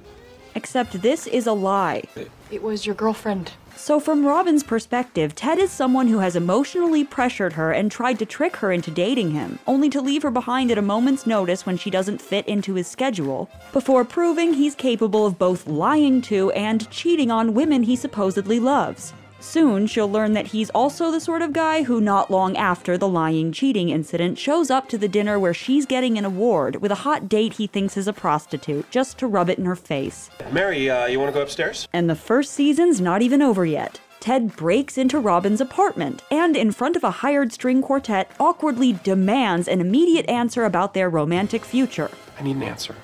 Except 0.58 1.02
this 1.02 1.28
is 1.28 1.46
a 1.46 1.52
lie. 1.52 2.02
It 2.50 2.64
was 2.64 2.84
your 2.84 2.96
girlfriend. 2.96 3.52
So, 3.76 4.00
from 4.00 4.26
Robin's 4.26 4.64
perspective, 4.64 5.36
Ted 5.36 5.56
is 5.56 5.70
someone 5.70 6.08
who 6.08 6.18
has 6.18 6.34
emotionally 6.34 7.04
pressured 7.04 7.52
her 7.52 7.70
and 7.70 7.92
tried 7.92 8.18
to 8.18 8.26
trick 8.26 8.56
her 8.56 8.72
into 8.72 8.90
dating 8.90 9.30
him, 9.30 9.60
only 9.68 9.88
to 9.90 10.00
leave 10.00 10.24
her 10.24 10.32
behind 10.32 10.72
at 10.72 10.76
a 10.76 10.82
moment's 10.82 11.28
notice 11.28 11.64
when 11.64 11.76
she 11.76 11.90
doesn't 11.90 12.20
fit 12.20 12.44
into 12.48 12.74
his 12.74 12.88
schedule, 12.88 13.48
before 13.72 14.04
proving 14.04 14.52
he's 14.52 14.74
capable 14.74 15.24
of 15.24 15.38
both 15.38 15.68
lying 15.68 16.20
to 16.22 16.50
and 16.50 16.90
cheating 16.90 17.30
on 17.30 17.54
women 17.54 17.84
he 17.84 17.94
supposedly 17.94 18.58
loves. 18.58 19.12
Soon, 19.40 19.86
she'll 19.86 20.10
learn 20.10 20.32
that 20.32 20.48
he's 20.48 20.70
also 20.70 21.10
the 21.10 21.20
sort 21.20 21.42
of 21.42 21.52
guy 21.52 21.84
who, 21.84 22.00
not 22.00 22.30
long 22.30 22.56
after 22.56 22.98
the 22.98 23.08
lying 23.08 23.52
cheating 23.52 23.88
incident, 23.88 24.36
shows 24.36 24.70
up 24.70 24.88
to 24.88 24.98
the 24.98 25.08
dinner 25.08 25.38
where 25.38 25.54
she's 25.54 25.86
getting 25.86 26.18
an 26.18 26.24
award 26.24 26.76
with 26.76 26.90
a 26.90 26.96
hot 26.96 27.28
date 27.28 27.52
he 27.52 27.66
thinks 27.66 27.96
is 27.96 28.08
a 28.08 28.12
prostitute, 28.12 28.90
just 28.90 29.16
to 29.18 29.26
rub 29.28 29.48
it 29.48 29.58
in 29.58 29.64
her 29.64 29.76
face. 29.76 30.28
Mary, 30.50 30.90
uh, 30.90 31.06
you 31.06 31.20
want 31.20 31.32
to 31.32 31.38
go 31.38 31.42
upstairs? 31.42 31.86
And 31.92 32.10
the 32.10 32.16
first 32.16 32.52
season's 32.52 33.00
not 33.00 33.22
even 33.22 33.40
over 33.40 33.64
yet. 33.64 34.00
Ted 34.20 34.56
breaks 34.56 34.98
into 34.98 35.20
Robin's 35.20 35.60
apartment 35.60 36.22
and, 36.30 36.56
in 36.56 36.72
front 36.72 36.96
of 36.96 37.04
a 37.04 37.10
hired 37.10 37.52
string 37.52 37.80
quartet, 37.80 38.30
awkwardly 38.40 38.94
demands 39.04 39.68
an 39.68 39.80
immediate 39.80 40.28
answer 40.28 40.64
about 40.64 40.94
their 40.94 41.08
romantic 41.08 41.64
future. 41.64 42.10
I 42.38 42.42
need 42.42 42.56
an 42.56 42.64
answer. 42.64 42.96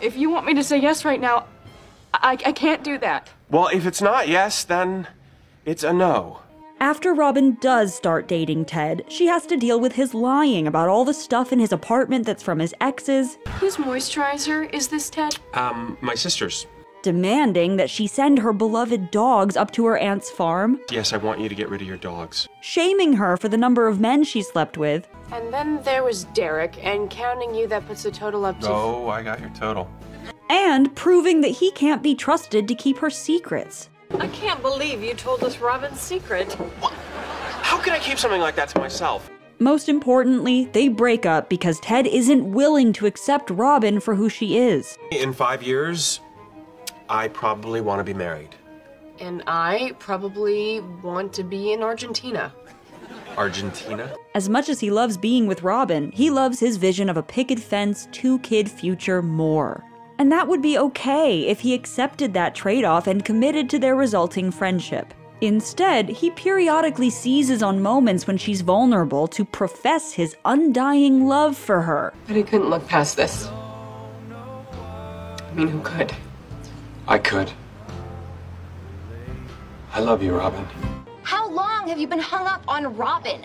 If 0.00 0.16
you 0.16 0.30
want 0.30 0.46
me 0.46 0.54
to 0.54 0.62
say 0.62 0.78
yes 0.78 1.04
right 1.04 1.20
now, 1.20 1.46
I, 2.14 2.38
I 2.46 2.52
can't 2.52 2.84
do 2.84 2.98
that. 2.98 3.28
Well, 3.50 3.68
if 3.68 3.84
it's 3.84 4.00
not 4.00 4.28
yes, 4.28 4.62
then 4.62 5.08
it's 5.68 5.84
a 5.84 5.92
no. 5.92 6.40
After 6.80 7.12
Robin 7.12 7.56
does 7.60 7.94
start 7.94 8.28
dating 8.28 8.64
Ted, 8.64 9.04
she 9.08 9.26
has 9.26 9.44
to 9.46 9.56
deal 9.56 9.80
with 9.80 9.92
his 9.92 10.14
lying 10.14 10.66
about 10.66 10.88
all 10.88 11.04
the 11.04 11.12
stuff 11.14 11.52
in 11.52 11.58
his 11.58 11.72
apartment 11.72 12.24
that's 12.24 12.42
from 12.42 12.58
his 12.60 12.74
exes, 12.80 13.36
Whose 13.60 13.76
moisturizer 13.76 14.72
is 14.72 14.88
this, 14.88 15.10
Ted? 15.10 15.36
Um, 15.54 15.98
my 16.00 16.14
sister's. 16.14 16.66
demanding 17.02 17.76
that 17.76 17.90
she 17.90 18.06
send 18.06 18.38
her 18.38 18.52
beloved 18.52 19.10
dogs 19.10 19.56
up 19.56 19.70
to 19.72 19.84
her 19.86 19.98
aunt's 19.98 20.30
farm, 20.30 20.80
Yes, 20.90 21.12
I 21.12 21.16
want 21.16 21.40
you 21.40 21.48
to 21.48 21.54
get 21.54 21.68
rid 21.68 21.80
of 21.82 21.86
your 21.88 21.96
dogs. 21.96 22.48
shaming 22.60 23.12
her 23.14 23.36
for 23.36 23.48
the 23.48 23.56
number 23.56 23.88
of 23.88 23.98
men 24.00 24.22
she 24.24 24.42
slept 24.42 24.78
with, 24.78 25.06
And 25.32 25.52
then 25.52 25.82
there 25.82 26.02
was 26.04 26.24
Derek, 26.40 26.74
and 26.84 27.10
counting 27.10 27.54
you, 27.54 27.66
that 27.68 27.86
puts 27.88 28.04
the 28.04 28.10
total 28.10 28.44
up 28.44 28.60
to. 28.60 28.68
Oh, 28.70 29.08
I 29.08 29.22
got 29.22 29.40
your 29.40 29.50
total. 29.50 29.88
and 30.48 30.94
proving 30.94 31.40
that 31.42 31.48
he 31.60 31.70
can't 31.72 32.02
be 32.02 32.14
trusted 32.14 32.68
to 32.68 32.74
keep 32.74 32.98
her 32.98 33.10
secrets. 33.10 33.90
I 34.18 34.26
can't 34.28 34.62
believe 34.62 35.02
you 35.02 35.14
told 35.14 35.44
us 35.44 35.58
Robin's 35.58 36.00
secret. 36.00 36.52
What? 36.80 36.92
How 37.62 37.78
can 37.78 37.92
I 37.92 37.98
keep 37.98 38.18
something 38.18 38.40
like 38.40 38.56
that 38.56 38.68
to 38.70 38.78
myself? 38.78 39.30
Most 39.58 39.88
importantly, 39.88 40.66
they 40.72 40.88
break 40.88 41.26
up 41.26 41.50
because 41.50 41.80
Ted 41.80 42.06
isn't 42.06 42.52
willing 42.52 42.92
to 42.94 43.06
accept 43.06 43.50
Robin 43.50 44.00
for 44.00 44.14
who 44.14 44.28
she 44.28 44.56
is. 44.56 44.96
In 45.10 45.32
five 45.32 45.62
years, 45.62 46.20
I 47.08 47.28
probably 47.28 47.80
want 47.80 48.00
to 48.00 48.04
be 48.04 48.14
married. 48.14 48.54
And 49.20 49.42
I 49.46 49.94
probably 49.98 50.80
want 51.02 51.32
to 51.34 51.42
be 51.42 51.72
in 51.72 51.82
Argentina. 51.82 52.52
Argentina? 53.36 54.14
As 54.34 54.48
much 54.48 54.68
as 54.68 54.80
he 54.80 54.90
loves 54.90 55.16
being 55.16 55.46
with 55.46 55.62
Robin, 55.62 56.12
he 56.12 56.30
loves 56.30 56.60
his 56.60 56.76
vision 56.76 57.08
of 57.08 57.16
a 57.16 57.22
picket 57.22 57.58
fence, 57.58 58.08
two 58.12 58.38
kid 58.40 58.70
future 58.70 59.22
more. 59.22 59.84
And 60.18 60.32
that 60.32 60.48
would 60.48 60.60
be 60.60 60.78
okay 60.78 61.46
if 61.46 61.60
he 61.60 61.74
accepted 61.74 62.34
that 62.34 62.54
trade 62.54 62.84
off 62.84 63.06
and 63.06 63.24
committed 63.24 63.70
to 63.70 63.78
their 63.78 63.94
resulting 63.94 64.50
friendship. 64.50 65.14
Instead, 65.40 66.08
he 66.08 66.30
periodically 66.32 67.10
seizes 67.10 67.62
on 67.62 67.80
moments 67.80 68.26
when 68.26 68.36
she's 68.36 68.60
vulnerable 68.60 69.28
to 69.28 69.44
profess 69.44 70.12
his 70.12 70.36
undying 70.44 71.28
love 71.28 71.56
for 71.56 71.82
her. 71.82 72.12
But 72.26 72.34
he 72.34 72.42
couldn't 72.42 72.68
look 72.68 72.86
past 72.88 73.16
this. 73.16 73.46
I 73.46 75.52
mean, 75.54 75.68
who 75.68 75.80
could? 75.80 76.12
I 77.06 77.18
could. 77.18 77.52
I 79.92 80.00
love 80.00 80.22
you, 80.22 80.36
Robin. 80.36 80.66
How 81.22 81.48
long 81.48 81.86
have 81.86 81.98
you 81.98 82.08
been 82.08 82.18
hung 82.18 82.46
up 82.46 82.62
on 82.66 82.96
Robin? 82.96 83.42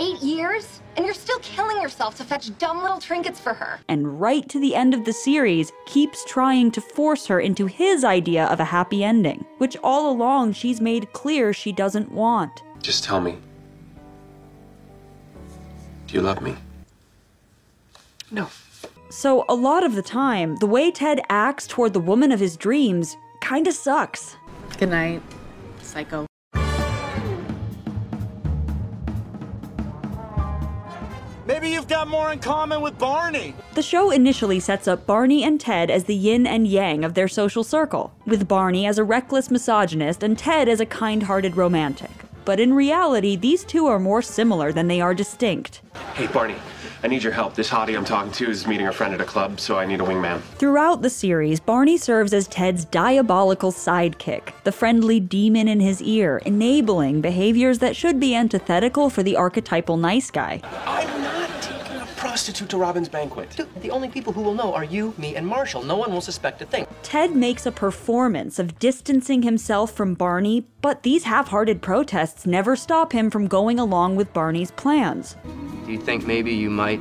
Eight 0.00 0.22
years? 0.22 0.80
And 0.96 1.04
you're 1.04 1.14
still 1.14 1.38
killing 1.40 1.82
yourself 1.82 2.16
to 2.16 2.24
fetch 2.24 2.56
dumb 2.58 2.82
little 2.82 3.00
trinkets 3.00 3.40
for 3.40 3.52
her. 3.52 3.80
And 3.88 4.20
right 4.20 4.48
to 4.48 4.60
the 4.60 4.74
end 4.74 4.94
of 4.94 5.04
the 5.04 5.12
series, 5.12 5.72
keeps 5.86 6.24
trying 6.24 6.70
to 6.72 6.80
force 6.80 7.26
her 7.26 7.40
into 7.40 7.66
his 7.66 8.04
idea 8.04 8.46
of 8.46 8.60
a 8.60 8.64
happy 8.64 9.02
ending, 9.02 9.44
which 9.58 9.76
all 9.82 10.10
along 10.10 10.52
she's 10.52 10.80
made 10.80 11.12
clear 11.12 11.52
she 11.52 11.72
doesn't 11.72 12.12
want. 12.12 12.62
Just 12.80 13.02
tell 13.02 13.20
me. 13.20 13.38
Do 16.06 16.14
you 16.14 16.22
love 16.22 16.42
me? 16.42 16.54
No. 18.30 18.48
So, 19.10 19.44
a 19.48 19.54
lot 19.54 19.84
of 19.84 19.94
the 19.94 20.02
time, 20.02 20.56
the 20.56 20.66
way 20.66 20.90
Ted 20.92 21.20
acts 21.28 21.66
toward 21.66 21.92
the 21.92 22.00
woman 22.00 22.30
of 22.30 22.38
his 22.38 22.56
dreams 22.56 23.16
kinda 23.40 23.72
sucks. 23.72 24.36
Good 24.78 24.90
night, 24.90 25.22
psycho. 25.82 26.27
Maybe 31.68 31.74
you've 31.76 31.86
got 31.86 32.08
more 32.08 32.32
in 32.32 32.38
common 32.38 32.80
with 32.80 32.98
Barney. 32.98 33.54
The 33.74 33.82
show 33.82 34.10
initially 34.10 34.58
sets 34.58 34.88
up 34.88 35.04
Barney 35.04 35.44
and 35.44 35.60
Ted 35.60 35.90
as 35.90 36.04
the 36.04 36.14
yin 36.14 36.46
and 36.46 36.66
yang 36.66 37.04
of 37.04 37.12
their 37.12 37.28
social 37.28 37.62
circle, 37.62 38.10
with 38.24 38.48
Barney 38.48 38.86
as 38.86 38.96
a 38.96 39.04
reckless 39.04 39.50
misogynist 39.50 40.22
and 40.22 40.38
Ted 40.38 40.66
as 40.66 40.80
a 40.80 40.86
kind 40.86 41.24
hearted 41.24 41.58
romantic. 41.58 42.10
But 42.46 42.58
in 42.58 42.72
reality, 42.72 43.36
these 43.36 43.64
two 43.64 43.86
are 43.86 43.98
more 43.98 44.22
similar 44.22 44.72
than 44.72 44.88
they 44.88 45.02
are 45.02 45.12
distinct. 45.12 45.82
Hey, 46.14 46.26
Barney, 46.28 46.54
I 47.02 47.06
need 47.06 47.22
your 47.22 47.34
help. 47.34 47.54
This 47.54 47.68
hottie 47.68 47.94
I'm 47.94 48.06
talking 48.06 48.32
to 48.32 48.48
is 48.48 48.66
meeting 48.66 48.86
a 48.86 48.92
friend 48.92 49.12
at 49.12 49.20
a 49.20 49.26
club, 49.26 49.60
so 49.60 49.78
I 49.78 49.84
need 49.84 50.00
a 50.00 50.04
wingman. 50.04 50.40
Throughout 50.56 51.02
the 51.02 51.10
series, 51.10 51.60
Barney 51.60 51.98
serves 51.98 52.32
as 52.32 52.48
Ted's 52.48 52.86
diabolical 52.86 53.72
sidekick, 53.72 54.54
the 54.64 54.72
friendly 54.72 55.20
demon 55.20 55.68
in 55.68 55.80
his 55.80 56.00
ear, 56.00 56.38
enabling 56.46 57.20
behaviors 57.20 57.80
that 57.80 57.94
should 57.94 58.18
be 58.18 58.34
antithetical 58.34 59.10
for 59.10 59.22
the 59.22 59.36
archetypal 59.36 59.98
nice 59.98 60.30
guy. 60.30 60.62
I'm 60.86 61.06
not 61.06 61.18
taking 61.18 61.24
a 61.24 61.27
prostitute 62.38 62.68
to 62.68 62.78
Robin's 62.78 63.08
banquet. 63.08 63.50
Dude, 63.56 63.82
the 63.82 63.90
only 63.90 64.08
people 64.08 64.32
who 64.32 64.42
will 64.42 64.54
know 64.54 64.72
are 64.72 64.84
you, 64.84 65.12
me, 65.18 65.34
and 65.34 65.44
Marshall. 65.44 65.82
No 65.82 65.96
one 65.96 66.12
will 66.12 66.20
suspect 66.20 66.62
a 66.62 66.66
thing. 66.66 66.86
Ted 67.02 67.34
makes 67.34 67.66
a 67.66 67.72
performance 67.72 68.60
of 68.60 68.78
distancing 68.78 69.42
himself 69.42 69.90
from 69.90 70.14
Barney, 70.14 70.64
but 70.80 71.02
these 71.02 71.24
half 71.24 71.48
hearted 71.48 71.82
protests 71.82 72.46
never 72.46 72.76
stop 72.76 73.10
him 73.10 73.28
from 73.28 73.48
going 73.48 73.80
along 73.80 74.14
with 74.14 74.32
Barney's 74.32 74.70
plans. 74.70 75.34
Do 75.84 75.90
you 75.90 75.98
think 75.98 76.28
maybe 76.28 76.54
you 76.54 76.70
might 76.70 77.00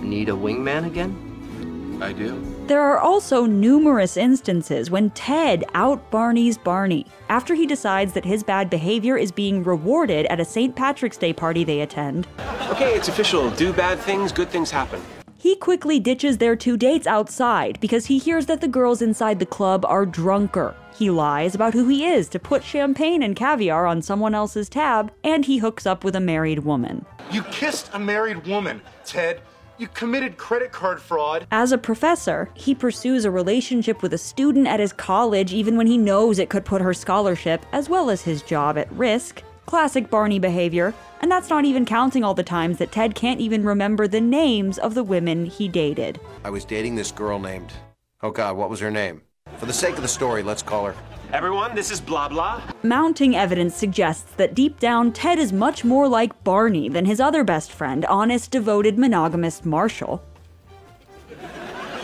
need 0.00 0.28
a 0.28 0.34
wingman 0.34 0.86
again? 0.86 1.98
I 2.00 2.12
do. 2.12 2.55
There 2.66 2.82
are 2.82 2.98
also 2.98 3.46
numerous 3.46 4.16
instances 4.16 4.90
when 4.90 5.10
Ted 5.10 5.62
out 5.74 6.10
Barney's 6.10 6.58
Barney 6.58 7.06
after 7.28 7.54
he 7.54 7.64
decides 7.64 8.12
that 8.14 8.24
his 8.24 8.42
bad 8.42 8.70
behavior 8.70 9.16
is 9.16 9.30
being 9.30 9.62
rewarded 9.62 10.26
at 10.26 10.40
a 10.40 10.44
St. 10.44 10.74
Patrick's 10.74 11.16
Day 11.16 11.32
party 11.32 11.62
they 11.62 11.82
attend. 11.82 12.26
Okay, 12.70 12.96
it's 12.96 13.06
official. 13.06 13.50
Do 13.52 13.72
bad 13.72 14.00
things, 14.00 14.32
good 14.32 14.48
things 14.48 14.72
happen. 14.72 15.00
He 15.38 15.54
quickly 15.54 16.00
ditches 16.00 16.38
their 16.38 16.56
two 16.56 16.76
dates 16.76 17.06
outside 17.06 17.78
because 17.78 18.06
he 18.06 18.18
hears 18.18 18.46
that 18.46 18.60
the 18.60 18.66
girls 18.66 19.00
inside 19.00 19.38
the 19.38 19.46
club 19.46 19.84
are 19.84 20.04
drunker. 20.04 20.74
He 20.98 21.08
lies 21.08 21.54
about 21.54 21.72
who 21.72 21.86
he 21.86 22.04
is 22.04 22.28
to 22.30 22.40
put 22.40 22.64
champagne 22.64 23.22
and 23.22 23.36
caviar 23.36 23.86
on 23.86 24.02
someone 24.02 24.34
else's 24.34 24.68
tab, 24.68 25.12
and 25.22 25.44
he 25.44 25.58
hooks 25.58 25.86
up 25.86 26.02
with 26.02 26.16
a 26.16 26.20
married 26.20 26.60
woman. 26.60 27.06
You 27.30 27.44
kissed 27.44 27.90
a 27.92 28.00
married 28.00 28.44
woman, 28.44 28.82
Ted. 29.04 29.40
You 29.78 29.88
committed 29.88 30.38
credit 30.38 30.72
card 30.72 31.02
fraud. 31.02 31.46
As 31.50 31.70
a 31.70 31.76
professor, 31.76 32.48
he 32.54 32.74
pursues 32.74 33.26
a 33.26 33.30
relationship 33.30 34.00
with 34.00 34.14
a 34.14 34.18
student 34.18 34.66
at 34.66 34.80
his 34.80 34.94
college 34.94 35.52
even 35.52 35.76
when 35.76 35.86
he 35.86 35.98
knows 35.98 36.38
it 36.38 36.48
could 36.48 36.64
put 36.64 36.80
her 36.80 36.94
scholarship, 36.94 37.66
as 37.72 37.90
well 37.90 38.08
as 38.08 38.22
his 38.22 38.40
job, 38.40 38.78
at 38.78 38.90
risk. 38.92 39.42
Classic 39.66 40.08
Barney 40.08 40.38
behavior. 40.38 40.94
And 41.20 41.30
that's 41.30 41.50
not 41.50 41.66
even 41.66 41.84
counting 41.84 42.24
all 42.24 42.32
the 42.32 42.42
times 42.42 42.78
that 42.78 42.90
Ted 42.90 43.14
can't 43.14 43.40
even 43.40 43.64
remember 43.64 44.08
the 44.08 44.20
names 44.20 44.78
of 44.78 44.94
the 44.94 45.04
women 45.04 45.44
he 45.44 45.68
dated. 45.68 46.18
I 46.42 46.48
was 46.48 46.64
dating 46.64 46.94
this 46.94 47.10
girl 47.10 47.38
named. 47.38 47.74
Oh 48.22 48.30
god, 48.30 48.56
what 48.56 48.70
was 48.70 48.80
her 48.80 48.90
name? 48.90 49.22
For 49.58 49.66
the 49.66 49.72
sake 49.74 49.96
of 49.96 50.02
the 50.02 50.08
story, 50.08 50.42
let's 50.42 50.62
call 50.62 50.86
her. 50.86 50.94
Everyone, 51.32 51.74
this 51.74 51.90
is 51.90 52.00
Blah 52.00 52.28
Blah. 52.28 52.62
Mounting 52.84 53.34
evidence 53.34 53.74
suggests 53.74 54.32
that 54.34 54.54
deep 54.54 54.78
down, 54.78 55.12
Ted 55.12 55.38
is 55.38 55.52
much 55.52 55.84
more 55.84 56.08
like 56.08 56.44
Barney 56.44 56.88
than 56.88 57.04
his 57.04 57.20
other 57.20 57.42
best 57.42 57.72
friend, 57.72 58.04
honest, 58.06 58.52
devoted, 58.52 58.96
monogamist 58.96 59.66
Marshall. 59.66 60.22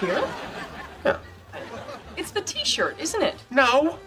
Here? 0.00 0.24
Yeah. 1.04 1.18
It's 2.16 2.32
the 2.32 2.40
t-shirt, 2.40 2.98
isn't 2.98 3.22
it? 3.22 3.36
No. 3.50 3.98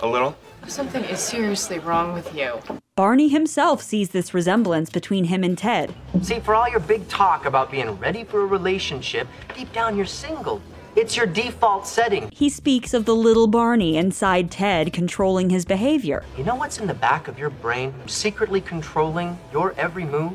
A 0.00 0.06
little. 0.06 0.36
Something 0.66 1.04
is 1.04 1.20
seriously 1.20 1.78
wrong 1.78 2.14
with 2.14 2.34
you. 2.34 2.58
Barney 2.96 3.28
himself 3.28 3.82
sees 3.82 4.10
this 4.10 4.34
resemblance 4.34 4.90
between 4.90 5.24
him 5.24 5.44
and 5.44 5.56
Ted. 5.56 5.94
See, 6.22 6.40
for 6.40 6.54
all 6.54 6.68
your 6.68 6.80
big 6.80 7.06
talk 7.08 7.44
about 7.44 7.70
being 7.70 7.90
ready 7.92 8.24
for 8.24 8.42
a 8.42 8.46
relationship, 8.46 9.28
deep 9.54 9.72
down 9.72 9.96
you're 9.96 10.06
single. 10.06 10.60
It's 10.96 11.16
your 11.16 11.26
default 11.26 11.88
setting. 11.88 12.30
He 12.32 12.48
speaks 12.48 12.94
of 12.94 13.04
the 13.04 13.16
little 13.16 13.48
Barney 13.48 13.96
inside 13.96 14.48
Ted 14.48 14.92
controlling 14.92 15.50
his 15.50 15.64
behavior. 15.64 16.22
You 16.38 16.44
know 16.44 16.54
what's 16.54 16.78
in 16.78 16.86
the 16.86 16.94
back 16.94 17.26
of 17.26 17.36
your 17.36 17.50
brain, 17.50 17.92
secretly 18.06 18.60
controlling 18.60 19.36
your 19.52 19.74
every 19.76 20.04
move? 20.04 20.34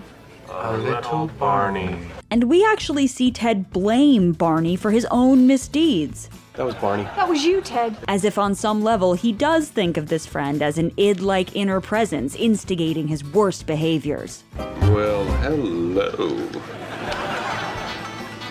A 0.49 0.75
little 0.75 1.27
Barney. 1.39 1.97
And 2.29 2.45
we 2.45 2.65
actually 2.65 3.07
see 3.07 3.31
Ted 3.31 3.71
blame 3.71 4.33
Barney 4.33 4.75
for 4.75 4.91
his 4.91 5.07
own 5.11 5.47
misdeeds. 5.47 6.29
That 6.55 6.65
was 6.65 6.75
Barney. 6.75 7.03
That 7.03 7.29
was 7.29 7.45
you, 7.45 7.61
Ted. 7.61 7.95
As 8.09 8.25
if 8.25 8.37
on 8.37 8.53
some 8.53 8.83
level 8.83 9.13
he 9.13 9.31
does 9.31 9.69
think 9.69 9.95
of 9.95 10.09
this 10.09 10.25
friend 10.25 10.61
as 10.61 10.77
an 10.77 10.91
id 10.97 11.21
like 11.21 11.55
inner 11.55 11.79
presence 11.79 12.35
instigating 12.35 13.07
his 13.07 13.23
worst 13.23 13.65
behaviors. 13.65 14.43
Well, 14.57 15.23
hello. 15.37 16.49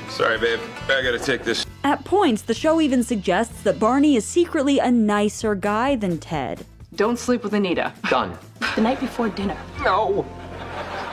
Sorry, 0.08 0.38
babe. 0.38 0.60
I 0.88 1.02
gotta 1.02 1.18
take 1.18 1.44
this. 1.44 1.66
At 1.84 2.04
points, 2.04 2.42
the 2.42 2.54
show 2.54 2.80
even 2.80 3.02
suggests 3.02 3.62
that 3.62 3.78
Barney 3.78 4.16
is 4.16 4.24
secretly 4.24 4.78
a 4.78 4.90
nicer 4.90 5.54
guy 5.54 5.96
than 5.96 6.18
Ted. 6.18 6.66
Don't 6.94 7.18
sleep 7.18 7.44
with 7.44 7.54
Anita. 7.54 7.92
Done. 8.10 8.36
The 8.74 8.80
night 8.80 8.98
before 9.00 9.28
dinner. 9.28 9.56
No. 9.82 10.22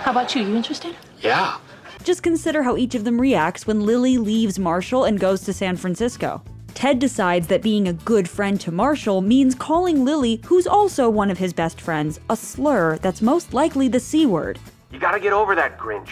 How 0.01 0.11
about 0.11 0.35
you? 0.35 0.41
You 0.41 0.55
interested? 0.55 0.95
Yeah. 1.19 1.57
Just 2.03 2.23
consider 2.23 2.63
how 2.63 2.77
each 2.77 2.95
of 2.95 3.03
them 3.03 3.21
reacts 3.21 3.67
when 3.67 3.85
Lily 3.85 4.17
leaves 4.17 4.57
Marshall 4.59 5.03
and 5.05 5.19
goes 5.19 5.41
to 5.41 5.53
San 5.53 5.77
Francisco. 5.77 6.43
Ted 6.73 6.99
decides 6.99 7.47
that 7.47 7.61
being 7.61 7.87
a 7.87 7.93
good 7.93 8.27
friend 8.27 8.59
to 8.61 8.71
Marshall 8.71 9.21
means 9.21 9.55
calling 9.55 10.03
Lily, 10.03 10.41
who's 10.45 10.67
also 10.67 11.09
one 11.09 11.31
of 11.31 11.37
his 11.37 11.53
best 11.53 11.79
friends, 11.79 12.19
a 12.29 12.35
slur 12.35 12.97
that's 12.97 13.21
most 13.21 13.53
likely 13.53 13.87
the 13.87 13.99
C 13.99 14.25
word. 14.25 14.59
You 14.91 14.99
gotta 14.99 15.19
get 15.19 15.33
over 15.33 15.55
that 15.55 15.77
Grinch. 15.77 16.09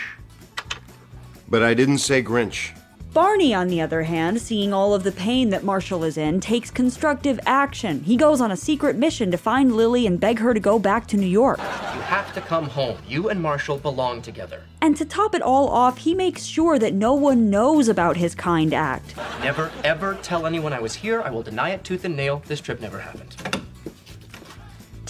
But 1.50 1.64
I 1.64 1.74
didn't 1.74 1.98
say 1.98 2.24
Grinch. 2.24 2.72
Barney, 3.14 3.54
on 3.54 3.68
the 3.68 3.80
other 3.80 4.02
hand, 4.02 4.42
seeing 4.42 4.74
all 4.74 4.96
of 4.96 5.04
the 5.04 5.12
pain 5.12 5.52
that 5.52 5.64
Marshall 5.64 6.04
is 6.04 6.18
in, 6.18 6.40
takes 6.40 6.72
constructive 6.72 7.40
action. 7.46 8.02
He 8.02 8.18
goes 8.18 8.42
on 8.42 8.52
a 8.52 8.58
secret 8.58 8.96
mission 8.96 9.30
to 9.30 9.38
find 9.38 9.76
Lily 9.76 10.08
and 10.08 10.20
beg 10.20 10.40
her 10.40 10.52
to 10.52 10.60
go 10.60 10.80
back 10.80 11.06
to 11.10 11.18
New 11.18 11.28
York. 11.28 11.60
You 11.60 12.02
have 12.02 12.34
to 12.34 12.42
come 12.42 12.66
home. 12.66 12.98
You 13.08 13.30
and 13.30 13.40
Marshall 13.40 13.78
belong 13.78 14.24
together. 14.24 14.64
And 14.82 14.98
to 14.98 15.06
top 15.06 15.36
it 15.36 15.44
all 15.44 15.70
off, 15.70 16.00
he 16.00 16.16
makes 16.16 16.44
sure 16.46 16.80
that 16.80 16.96
no 16.96 17.14
one 17.14 17.52
knows 17.52 17.88
about 17.88 18.18
his 18.18 18.34
kind 18.34 18.74
act. 18.74 19.16
Never, 19.42 19.72
ever 19.84 20.18
tell 20.24 20.48
anyone 20.48 20.74
I 20.74 20.80
was 20.80 20.96
here. 20.96 21.22
I 21.22 21.30
will 21.30 21.44
deny 21.44 21.70
it 21.70 21.84
tooth 21.84 22.06
and 22.06 22.16
nail. 22.18 22.42
This 22.48 22.62
trip 22.62 22.82
never 22.82 22.98
happened. 22.98 23.63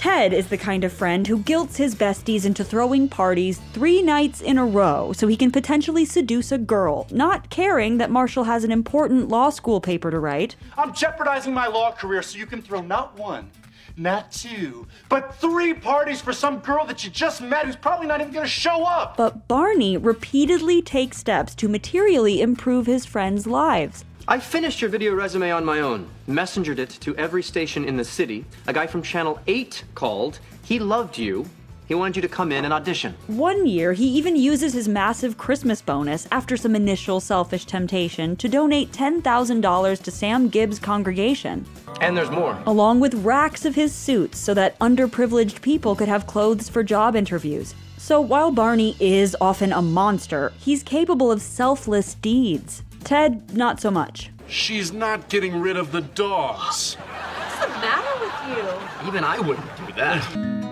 Ted 0.04 0.34
is 0.34 0.50
the 0.50 0.58
kind 0.58 0.84
of 0.84 0.92
friend 0.92 1.26
who 1.26 1.39
guilts 1.39 1.78
his 1.78 1.96
besties 1.96 2.44
into 2.44 2.62
throwing 2.66 3.08
parties 3.08 3.62
three 3.72 4.02
nights 4.02 4.42
in 4.42 4.58
a 4.58 4.66
row 4.66 5.13
so 5.13 5.30
he 5.30 5.38
can 5.38 5.50
potentially 5.50 6.04
seduce 6.04 6.52
a 6.52 6.58
girl, 6.58 7.08
not 7.10 7.50
caring 7.50 8.00
that 8.00 8.12
Marshall 8.12 8.44
has 8.44 8.66
an 8.66 8.72
important 8.74 9.30
law 9.30 9.50
school 9.50 9.80
paper 9.80 10.12
to 10.12 10.20
write. 10.20 10.58
I'm 10.78 10.94
jeopardizing 10.94 11.54
my 11.54 11.68
law 11.68 11.94
career 11.94 12.22
so 12.22 12.38
you 12.38 12.46
can 12.46 12.62
throw 12.62 12.82
not 12.82 13.18
one, 13.18 13.50
not 13.96 14.30
two, 14.30 14.88
but 15.08 15.36
three 15.36 15.74
parties 15.74 16.20
for 16.20 16.34
some 16.34 16.60
girl 16.60 16.86
that 16.88 17.06
you 17.06 17.10
just 17.10 17.42
met 17.42 17.66
who's 17.66 17.78
probably 17.78 18.08
not 18.08 18.20
even 18.20 18.34
gonna 18.34 18.46
show 18.46 18.84
up. 18.84 19.16
But 19.16 19.48
Barney 19.48 19.96
repeatedly 19.96 20.82
takes 20.82 21.16
steps 21.16 21.56
to 21.56 21.70
materially 21.70 22.42
improve 22.42 22.88
his 22.88 23.06
friends' 23.06 23.48
lives. 23.48 24.04
I 24.26 24.40
finished 24.40 24.80
your 24.80 24.90
video 24.90 25.14
resume 25.14 25.52
on 25.52 25.66
my 25.66 25.82
own, 25.82 26.08
messengered 26.28 26.80
it 26.80 26.90
to 27.02 27.14
every 27.18 27.44
station 27.44 27.84
in 27.84 27.98
the 27.98 28.06
city. 28.06 28.46
A 28.68 28.74
guy 28.74 28.88
from 28.88 29.02
Channel 29.02 29.38
8 29.48 29.84
called. 29.96 30.40
He 30.64 30.80
loved 30.80 31.18
you. 31.18 31.46
He 31.88 31.96
wanted 31.96 32.16
you 32.16 32.22
to 32.22 32.30
come 32.30 32.54
in 32.54 32.64
and 32.64 32.74
audition. 32.74 33.16
One 33.28 33.68
year, 33.68 33.92
he 33.92 34.08
even 34.08 34.38
uses 34.38 34.72
his 34.72 34.88
massive 34.88 35.38
Christmas 35.38 35.82
bonus 35.82 36.26
after 36.32 36.56
some 36.56 36.74
initial 36.74 37.20
selfish 37.20 37.66
temptation 37.66 38.38
to 38.38 38.48
donate 38.48 38.94
$10,000 38.94 40.02
to 40.02 40.12
Sam 40.12 40.48
Gibbs' 40.48 40.80
congregation. 40.80 41.66
And 42.00 42.16
there's 42.16 42.32
more. 42.32 42.58
Along 42.66 43.02
with 43.02 43.26
racks 43.26 43.66
of 43.66 43.76
his 43.76 43.94
suits 43.94 44.40
so 44.40 44.54
that 44.54 44.80
underprivileged 44.80 45.62
people 45.62 45.98
could 45.98 46.08
have 46.08 46.28
clothes 46.28 46.70
for 46.70 46.82
job 46.82 47.18
interviews. 47.18 47.76
So 47.98 48.22
while 48.22 48.52
Barney 48.52 48.96
is 49.02 49.36
often 49.42 49.74
a 49.74 49.82
monster, 49.82 50.54
he's 50.60 50.82
capable 50.82 51.30
of 51.30 51.42
selfless 51.42 52.14
deeds. 52.14 52.84
Ted, 53.04 53.56
not 53.56 53.82
so 53.82 53.92
much. 53.92 54.32
She's 54.48 54.94
not 54.94 55.30
getting 55.30 55.60
rid 55.60 55.78
of 55.78 55.92
the 55.92 56.02
dogs. 56.02 56.96
What's 56.96 57.60
the 57.60 57.68
matter 57.80 58.20
with 58.20 58.58
you? 58.58 59.08
Even 59.08 59.24
I 59.24 59.39
wouldn't 59.39 59.78
do 59.78 59.94
that. 59.94 60.63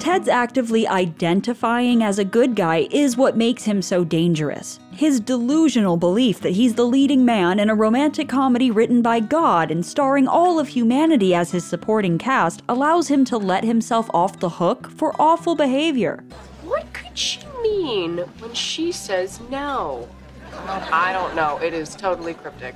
Ted's 0.00 0.28
actively 0.28 0.88
identifying 0.88 2.02
as 2.02 2.18
a 2.18 2.24
good 2.24 2.56
guy 2.56 2.88
is 2.90 3.18
what 3.18 3.36
makes 3.36 3.64
him 3.64 3.82
so 3.82 4.02
dangerous. 4.02 4.80
His 4.92 5.20
delusional 5.20 5.98
belief 5.98 6.40
that 6.40 6.54
he's 6.54 6.74
the 6.74 6.86
leading 6.86 7.24
man 7.24 7.60
in 7.60 7.68
a 7.68 7.74
romantic 7.74 8.26
comedy 8.26 8.70
written 8.70 9.02
by 9.02 9.20
God 9.20 9.70
and 9.70 9.84
starring 9.84 10.26
all 10.26 10.58
of 10.58 10.68
humanity 10.68 11.34
as 11.34 11.50
his 11.50 11.64
supporting 11.64 12.16
cast 12.16 12.62
allows 12.68 13.08
him 13.08 13.26
to 13.26 13.36
let 13.36 13.62
himself 13.62 14.08
off 14.14 14.40
the 14.40 14.48
hook 14.48 14.90
for 14.90 15.14
awful 15.20 15.54
behavior. 15.54 16.24
What 17.20 17.42
could 17.42 17.42
she 17.42 17.62
mean 17.62 18.18
when 18.38 18.54
she 18.54 18.92
says 18.92 19.40
no? 19.50 20.08
I 20.90 21.12
don't 21.12 21.36
know. 21.36 21.58
It 21.58 21.74
is 21.74 21.94
totally 21.94 22.32
cryptic. 22.32 22.74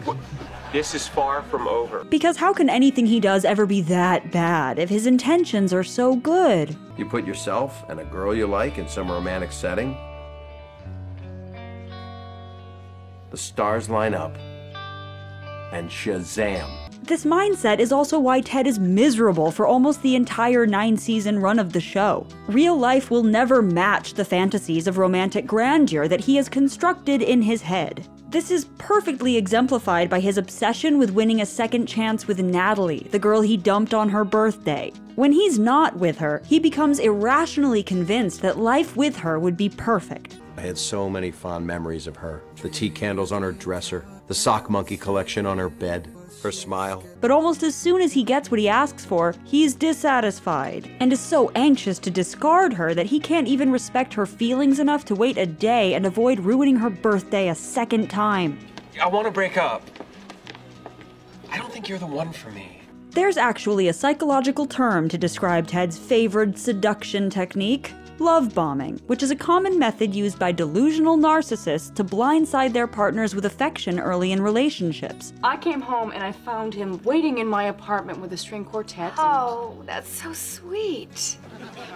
This 0.71 0.95
is 0.95 1.09
far 1.09 1.43
from 1.45 1.67
over. 1.67 2.05
Because 2.05 2.37
how 2.37 2.53
can 2.53 2.69
anything 2.69 3.07
he 3.07 3.21
does 3.21 3.47
ever 3.47 3.65
be 3.65 3.81
that 3.83 4.31
bad 4.33 4.79
if 4.79 4.91
his 4.91 5.07
intentions 5.07 5.73
are 5.73 5.83
so 5.83 6.17
good? 6.17 6.77
You 6.99 7.07
put 7.07 7.27
yourself 7.27 7.89
and 7.89 8.01
a 8.01 8.05
girl 8.05 8.35
you 8.35 8.47
like 8.47 8.77
in 8.77 8.87
some 8.87 9.11
romantic 9.11 9.51
setting, 9.51 9.97
the 13.31 13.39
stars 13.39 13.89
line 13.89 14.15
up, 14.15 14.37
and 15.73 15.89
Shazam. 15.89 16.84
This 17.07 17.27
mindset 17.27 17.81
is 17.81 17.93
also 17.93 18.19
why 18.19 18.41
Ted 18.41 18.67
is 18.67 18.79
miserable 18.79 19.51
for 19.51 19.67
almost 19.67 20.01
the 20.01 20.17
entire 20.17 20.65
nine 20.65 20.97
season 20.97 21.39
run 21.39 21.59
of 21.59 21.75
the 21.75 21.81
show. 21.81 22.27
Real 22.47 22.79
life 22.79 23.11
will 23.11 23.23
never 23.23 23.61
match 23.61 24.15
the 24.15 24.25
fantasies 24.25 24.87
of 24.87 24.97
romantic 24.97 25.47
grandeur 25.47 26.09
that 26.09 26.23
he 26.23 26.37
has 26.37 26.49
constructed 26.49 27.21
in 27.21 27.43
his 27.43 27.61
head. 27.61 28.09
This 28.31 28.51
is 28.51 28.65
perfectly 28.79 29.37
exemplified 29.37 30.09
by 30.09 30.19
his 30.19 30.39
obsession 30.39 30.97
with 30.99 31.11
winning 31.11 31.43
a 31.43 31.47
second 31.47 31.85
chance 31.85 32.27
with 32.27 32.41
Natalie, 32.41 33.07
the 33.11 33.19
girl 33.19 33.43
he 33.43 33.59
dumped 33.59 33.93
on 33.93 34.09
her 34.09 34.25
birthday. 34.25 34.91
When 35.15 35.31
he's 35.31 35.59
not 35.59 35.95
with 35.99 36.17
her, 36.17 36.41
he 36.47 36.59
becomes 36.59 37.01
irrationally 37.01 37.83
convinced 37.83 38.41
that 38.41 38.59
life 38.59 38.97
with 38.97 39.15
her 39.19 39.39
would 39.39 39.59
be 39.59 39.69
perfect. 39.69 40.39
I 40.57 40.63
had 40.63 40.79
so 40.79 41.11
many 41.11 41.31
fond 41.31 41.67
memories 41.67 42.07
of 42.07 42.17
her. 42.17 42.43
The 42.63 42.71
tea 42.71 42.89
candles 42.89 43.31
on 43.31 43.43
her 43.43 43.53
dresser, 43.53 44.07
the 44.27 44.35
sock 44.35 44.71
monkey 44.71 44.97
collection 44.97 45.45
on 45.45 45.59
her 45.59 45.69
bed. 45.69 46.09
Her 46.45 46.53
smile. 46.53 47.03
But 47.21 47.33
almost 47.33 47.65
as 47.65 47.75
soon 47.75 48.01
as 48.01 48.13
he 48.13 48.23
gets 48.23 48.51
what 48.51 48.61
he 48.61 48.69
asks 48.69 49.05
for, 49.05 49.35
he's 49.45 49.75
dissatisfied 49.75 50.89
and 51.01 51.13
is 51.13 51.19
so 51.19 51.51
anxious 51.57 51.99
to 51.99 52.11
discard 52.11 52.73
her 52.75 52.95
that 52.95 53.07
he 53.07 53.19
can't 53.19 53.49
even 53.49 53.73
respect 53.73 54.15
her 54.15 54.27
feelings 54.27 54.79
enough 54.79 55.05
to 55.07 55.17
wait 55.17 55.37
a 55.37 55.47
day 55.47 55.95
and 55.95 56.07
avoid 56.07 56.39
ruining 56.39 56.77
her 56.77 56.91
birthday 56.91 57.49
a 57.49 57.55
second 57.55 58.09
time. 58.09 58.57
I 59.03 59.09
want 59.09 59.27
to 59.27 59.33
break 59.33 59.57
up. 59.57 59.83
I 61.51 61.59
don't 61.59 61.73
think 61.73 61.89
you're 61.89 61.99
the 61.99 62.07
one 62.07 62.33
for 62.33 62.51
me. 62.53 62.74
There's 63.15 63.37
actually 63.37 63.87
a 63.87 63.93
psychological 63.93 64.67
term 64.67 65.09
to 65.09 65.17
describe 65.17 65.69
Ted's 65.69 65.97
favored 65.97 66.59
seduction 66.59 67.31
technique 67.31 67.93
love 68.19 68.55
bombing, 68.55 69.01
which 69.07 69.23
is 69.23 69.31
a 69.31 69.37
common 69.37 69.79
method 69.79 70.15
used 70.15 70.39
by 70.39 70.53
delusional 70.53 71.17
narcissists 71.17 71.95
to 71.95 72.05
blindside 72.05 72.73
their 72.73 72.87
partners 72.87 73.35
with 73.35 73.45
affection 73.45 73.99
early 73.99 74.33
in 74.33 74.41
relationships. 74.41 75.33
I 75.43 75.57
came 75.57 75.81
home 75.81 76.13
and 76.13 76.23
I 76.23 76.33
found 76.33 76.75
him 76.75 77.03
waiting 77.05 77.39
in 77.39 77.47
my 77.47 77.65
apartment 77.65 78.21
with 78.21 78.33
a 78.33 78.37
string 78.37 78.65
quartet. 78.65 79.13
Oh, 79.19 79.83
that's 79.87 80.09
so 80.09 80.33
sweet. 80.33 81.39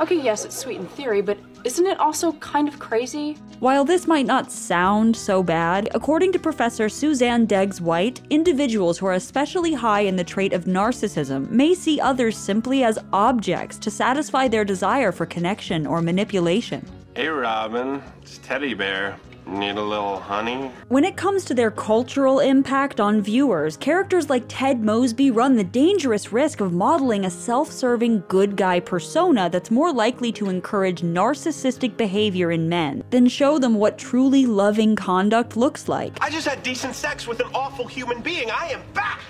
Okay, 0.00 0.20
yes, 0.20 0.44
it's 0.44 0.56
sweet 0.56 0.76
in 0.76 0.86
theory, 0.88 1.20
but 1.20 1.38
isn't 1.64 1.86
it 1.86 1.98
also 2.00 2.32
kind 2.34 2.68
of 2.68 2.78
crazy? 2.78 3.34
While 3.60 3.84
this 3.84 4.06
might 4.06 4.26
not 4.26 4.52
sound 4.52 5.16
so 5.16 5.42
bad, 5.42 5.88
according 5.94 6.32
to 6.32 6.38
Professor 6.38 6.88
Suzanne 6.88 7.46
Degges-White, 7.46 8.22
individuals 8.30 8.98
who 8.98 9.06
are 9.06 9.14
especially 9.14 9.72
high 9.72 10.02
in 10.02 10.16
the 10.16 10.24
trait 10.24 10.52
of 10.52 10.64
narcissism 10.64 11.50
may 11.50 11.74
see 11.74 12.00
others 12.00 12.36
simply 12.36 12.84
as 12.84 12.98
objects 13.12 13.78
to 13.78 13.90
satisfy 13.90 14.48
their 14.48 14.64
desire 14.64 15.12
for 15.12 15.26
connection 15.26 15.86
or 15.86 16.00
manipulation. 16.00 16.86
Hey, 17.14 17.28
Robin. 17.28 18.02
It's 18.22 18.38
Teddy 18.38 18.74
Bear. 18.74 19.18
Need 19.48 19.78
a 19.78 19.82
little 19.82 20.20
honey? 20.20 20.70
When 20.88 21.04
it 21.04 21.16
comes 21.16 21.46
to 21.46 21.54
their 21.54 21.70
cultural 21.70 22.40
impact 22.40 23.00
on 23.00 23.22
viewers, 23.22 23.78
characters 23.78 24.28
like 24.28 24.44
Ted 24.46 24.84
Mosby 24.84 25.30
run 25.30 25.56
the 25.56 25.64
dangerous 25.64 26.34
risk 26.34 26.60
of 26.60 26.74
modeling 26.74 27.24
a 27.24 27.30
self 27.30 27.72
serving 27.72 28.24
good 28.28 28.56
guy 28.56 28.78
persona 28.78 29.48
that's 29.48 29.70
more 29.70 29.90
likely 29.90 30.32
to 30.32 30.50
encourage 30.50 31.00
narcissistic 31.00 31.96
behavior 31.96 32.50
in 32.50 32.68
men 32.68 33.02
than 33.08 33.26
show 33.26 33.58
them 33.58 33.76
what 33.76 33.96
truly 33.96 34.44
loving 34.44 34.94
conduct 34.94 35.56
looks 35.56 35.88
like. 35.88 36.18
I 36.20 36.28
just 36.28 36.46
had 36.46 36.62
decent 36.62 36.94
sex 36.94 37.26
with 37.26 37.40
an 37.40 37.48
awful 37.54 37.86
human 37.86 38.20
being. 38.20 38.50
I 38.50 38.72
am 38.72 38.82
back! 38.92 39.22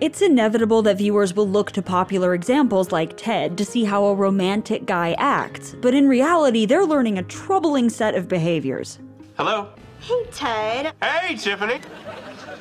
It's 0.00 0.22
inevitable 0.22 0.80
that 0.82 0.96
viewers 0.96 1.36
will 1.36 1.48
look 1.48 1.72
to 1.72 1.82
popular 1.82 2.32
examples 2.32 2.92
like 2.92 3.18
Ted 3.18 3.58
to 3.58 3.64
see 3.66 3.84
how 3.84 4.06
a 4.06 4.14
romantic 4.14 4.86
guy 4.86 5.14
acts, 5.18 5.76
but 5.82 5.92
in 5.92 6.08
reality, 6.08 6.64
they're 6.64 6.86
learning 6.86 7.18
a 7.18 7.22
troubling 7.24 7.90
set 7.90 8.14
of 8.14 8.26
behaviors. 8.26 8.98
Hello? 9.36 9.68
Hey, 10.00 10.24
Ted. 10.32 10.94
Hey, 11.02 11.36
Tiffany! 11.36 11.80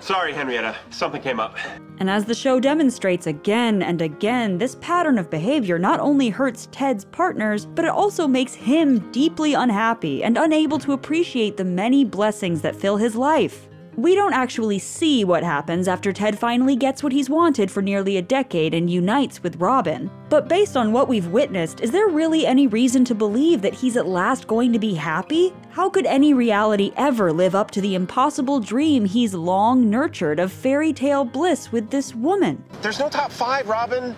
Sorry, 0.02 0.34
Henrietta. 0.34 0.76
Something 0.90 1.22
came 1.22 1.40
up. 1.40 1.56
And 2.00 2.10
as 2.10 2.26
the 2.26 2.36
show 2.36 2.60
demonstrates 2.60 3.28
again 3.28 3.82
and 3.82 4.02
again, 4.02 4.58
this 4.58 4.76
pattern 4.82 5.18
of 5.18 5.30
behavior 5.30 5.80
not 5.80 6.02
only 6.02 6.28
hurts 6.28 6.68
Ted's 6.74 7.06
partners, 7.06 7.66
but 7.66 7.86
it 7.86 7.92
also 7.92 8.28
makes 8.28 8.54
him 8.54 9.10
deeply 9.14 9.54
unhappy 9.54 10.22
and 10.22 10.38
unable 10.38 10.78
to 10.80 10.92
appreciate 10.92 11.56
the 11.56 11.64
many 11.64 12.04
blessings 12.04 12.60
that 12.62 12.76
fill 12.76 12.98
his 12.98 13.16
life. 13.16 13.70
We 13.98 14.14
don't 14.14 14.34
actually 14.34 14.80
see 14.80 15.24
what 15.24 15.42
happens 15.42 15.88
after 15.88 16.12
Ted 16.12 16.38
finally 16.38 16.76
gets 16.76 17.02
what 17.02 17.14
he's 17.14 17.30
wanted 17.30 17.72
for 17.72 17.82
nearly 17.82 18.18
a 18.18 18.22
decade 18.22 18.74
and 18.74 18.90
unites 18.90 19.42
with 19.42 19.56
Robin. 19.56 20.12
But 20.28 20.50
based 20.50 20.76
on 20.76 20.92
what 20.92 21.08
we've 21.08 21.28
witnessed, 21.28 21.80
is 21.80 21.92
there 21.92 22.10
really 22.10 22.46
any 22.46 22.68
reason 22.68 23.06
to 23.06 23.16
believe 23.16 23.62
that 23.62 23.74
he's 23.74 23.96
at 23.96 24.06
last 24.06 24.48
going 24.48 24.74
to 24.74 24.80
be 24.80 24.96
happy? 24.96 25.54
How 25.70 25.90
could 25.90 26.06
any 26.06 26.34
reality 26.34 26.92
ever 26.98 27.32
live 27.32 27.56
up 27.56 27.72
to 27.72 27.82
the 27.82 27.96
impossible 27.96 28.60
dream 28.60 29.06
he's 29.06 29.34
long 29.34 29.90
nurtured 29.90 30.40
of 30.40 30.52
fairy 30.52 30.92
tale 30.92 31.24
bliss 31.24 31.72
with 31.72 31.90
this 31.90 32.14
woman? 32.14 32.66
There's 32.82 33.00
no 33.00 33.08
top 33.08 33.32
five, 33.32 33.70
Robin. 33.70 34.14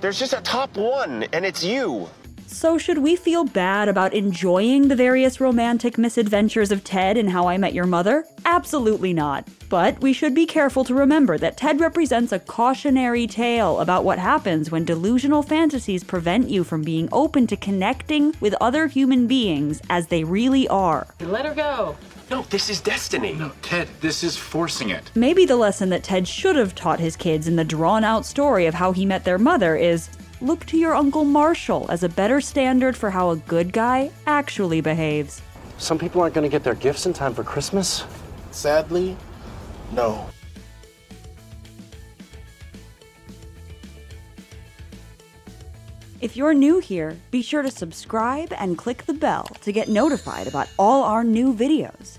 There's 0.00 0.20
just 0.20 0.34
a 0.34 0.40
top 0.42 0.76
one, 0.76 1.24
and 1.32 1.44
it's 1.44 1.64
you. 1.64 2.08
So, 2.46 2.78
should 2.78 2.98
we 2.98 3.16
feel 3.16 3.44
bad 3.44 3.88
about 3.88 4.14
enjoying 4.14 4.88
the 4.88 4.96
various 4.96 5.40
romantic 5.40 5.98
misadventures 5.98 6.70
of 6.70 6.84
Ted 6.84 7.16
in 7.16 7.28
How 7.28 7.48
I 7.48 7.56
Met 7.56 7.74
Your 7.74 7.86
Mother? 7.86 8.24
Absolutely 8.44 9.12
not. 9.12 9.48
But 9.68 10.00
we 10.00 10.12
should 10.12 10.34
be 10.34 10.46
careful 10.46 10.84
to 10.84 10.94
remember 10.94 11.36
that 11.38 11.56
Ted 11.56 11.80
represents 11.80 12.32
a 12.32 12.38
cautionary 12.38 13.26
tale 13.26 13.80
about 13.80 14.04
what 14.04 14.18
happens 14.18 14.70
when 14.70 14.84
delusional 14.84 15.42
fantasies 15.42 16.04
prevent 16.04 16.48
you 16.48 16.64
from 16.64 16.82
being 16.82 17.08
open 17.10 17.46
to 17.48 17.56
connecting 17.56 18.34
with 18.40 18.54
other 18.60 18.86
human 18.86 19.26
beings 19.26 19.80
as 19.90 20.06
they 20.06 20.22
really 20.22 20.68
are. 20.68 21.06
Let 21.20 21.46
her 21.46 21.54
go. 21.54 21.96
No, 22.30 22.42
this 22.50 22.70
is 22.70 22.80
destiny. 22.80 23.34
No, 23.34 23.52
Ted, 23.62 23.88
this 24.00 24.24
is 24.24 24.36
forcing 24.36 24.90
it. 24.90 25.10
Maybe 25.14 25.44
the 25.44 25.56
lesson 25.56 25.90
that 25.90 26.04
Ted 26.04 26.26
should 26.26 26.56
have 26.56 26.74
taught 26.74 26.98
his 26.98 27.16
kids 27.16 27.48
in 27.48 27.56
the 27.56 27.64
drawn 27.64 28.02
out 28.02 28.24
story 28.24 28.66
of 28.66 28.74
how 28.74 28.92
he 28.92 29.04
met 29.04 29.24
their 29.24 29.38
mother 29.38 29.76
is 29.76 30.08
look 30.40 30.64
to 30.66 30.78
your 30.78 30.94
Uncle 30.94 31.24
Marshall 31.24 31.86
as 31.90 32.02
a 32.02 32.08
better 32.08 32.40
standard 32.40 32.96
for 32.96 33.10
how 33.10 33.30
a 33.30 33.36
good 33.36 33.72
guy 33.72 34.10
actually 34.26 34.80
behaves. 34.80 35.42
Some 35.78 35.98
people 35.98 36.20
aren't 36.20 36.34
going 36.34 36.48
to 36.48 36.50
get 36.50 36.64
their 36.64 36.74
gifts 36.74 37.06
in 37.06 37.12
time 37.12 37.34
for 37.34 37.44
Christmas. 37.44 38.04
Sadly, 38.50 39.16
no. 39.92 40.28
If 46.24 46.38
you're 46.38 46.54
new 46.54 46.78
here, 46.78 47.18
be 47.30 47.42
sure 47.42 47.60
to 47.60 47.70
subscribe 47.70 48.50
and 48.54 48.78
click 48.78 49.04
the 49.04 49.12
bell 49.12 49.44
to 49.60 49.72
get 49.72 49.90
notified 49.90 50.46
about 50.46 50.70
all 50.78 51.02
our 51.04 51.22
new 51.22 51.52
videos. 51.52 52.18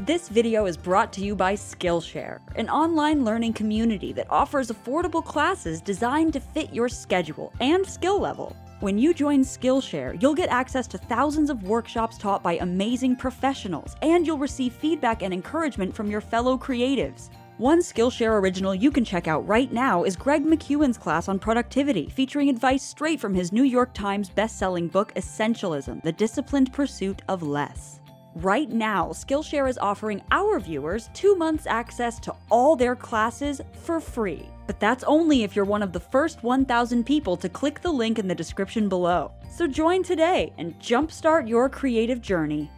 This 0.00 0.28
video 0.28 0.66
is 0.66 0.76
brought 0.76 1.10
to 1.14 1.22
you 1.22 1.34
by 1.34 1.54
Skillshare, 1.54 2.40
an 2.56 2.68
online 2.68 3.24
learning 3.24 3.54
community 3.54 4.12
that 4.12 4.26
offers 4.28 4.70
affordable 4.70 5.24
classes 5.24 5.80
designed 5.80 6.34
to 6.34 6.40
fit 6.40 6.74
your 6.74 6.90
schedule 6.90 7.50
and 7.60 7.86
skill 7.86 8.20
level. 8.20 8.54
When 8.80 8.98
you 8.98 9.14
join 9.14 9.40
Skillshare, 9.42 10.20
you'll 10.20 10.34
get 10.34 10.50
access 10.50 10.86
to 10.88 10.98
thousands 10.98 11.48
of 11.48 11.62
workshops 11.62 12.18
taught 12.18 12.42
by 12.42 12.58
amazing 12.58 13.16
professionals, 13.16 13.96
and 14.02 14.26
you'll 14.26 14.36
receive 14.36 14.74
feedback 14.74 15.22
and 15.22 15.32
encouragement 15.32 15.94
from 15.94 16.10
your 16.10 16.20
fellow 16.20 16.58
creatives. 16.58 17.30
One 17.58 17.80
Skillshare 17.80 18.38
original 18.38 18.74
you 18.74 18.90
can 18.90 19.02
check 19.02 19.26
out 19.26 19.48
right 19.48 19.72
now 19.72 20.04
is 20.04 20.14
Greg 20.14 20.44
McKeown's 20.44 20.98
class 20.98 21.26
on 21.26 21.38
productivity, 21.38 22.06
featuring 22.10 22.50
advice 22.50 22.82
straight 22.82 23.18
from 23.18 23.32
his 23.32 23.50
New 23.50 23.62
York 23.62 23.94
Times 23.94 24.28
best-selling 24.28 24.88
book 24.88 25.14
Essentialism: 25.14 26.02
The 26.02 26.12
Disciplined 26.12 26.70
Pursuit 26.74 27.22
of 27.28 27.42
Less. 27.42 28.00
Right 28.34 28.68
now, 28.68 29.06
Skillshare 29.06 29.70
is 29.70 29.78
offering 29.78 30.20
our 30.32 30.60
viewers 30.60 31.08
two 31.14 31.34
months 31.34 31.66
access 31.66 32.20
to 32.20 32.34
all 32.50 32.76
their 32.76 32.94
classes 32.94 33.62
for 33.72 34.00
free. 34.00 34.46
But 34.66 34.78
that's 34.78 35.04
only 35.04 35.42
if 35.42 35.56
you're 35.56 35.64
one 35.64 35.82
of 35.82 35.94
the 35.94 36.00
first 36.00 36.42
1,000 36.42 37.04
people 37.04 37.38
to 37.38 37.48
click 37.48 37.80
the 37.80 37.90
link 37.90 38.18
in 38.18 38.28
the 38.28 38.34
description 38.34 38.90
below. 38.90 39.32
So 39.50 39.66
join 39.66 40.02
today 40.02 40.52
and 40.58 40.78
jumpstart 40.78 41.48
your 41.48 41.70
creative 41.70 42.20
journey. 42.20 42.70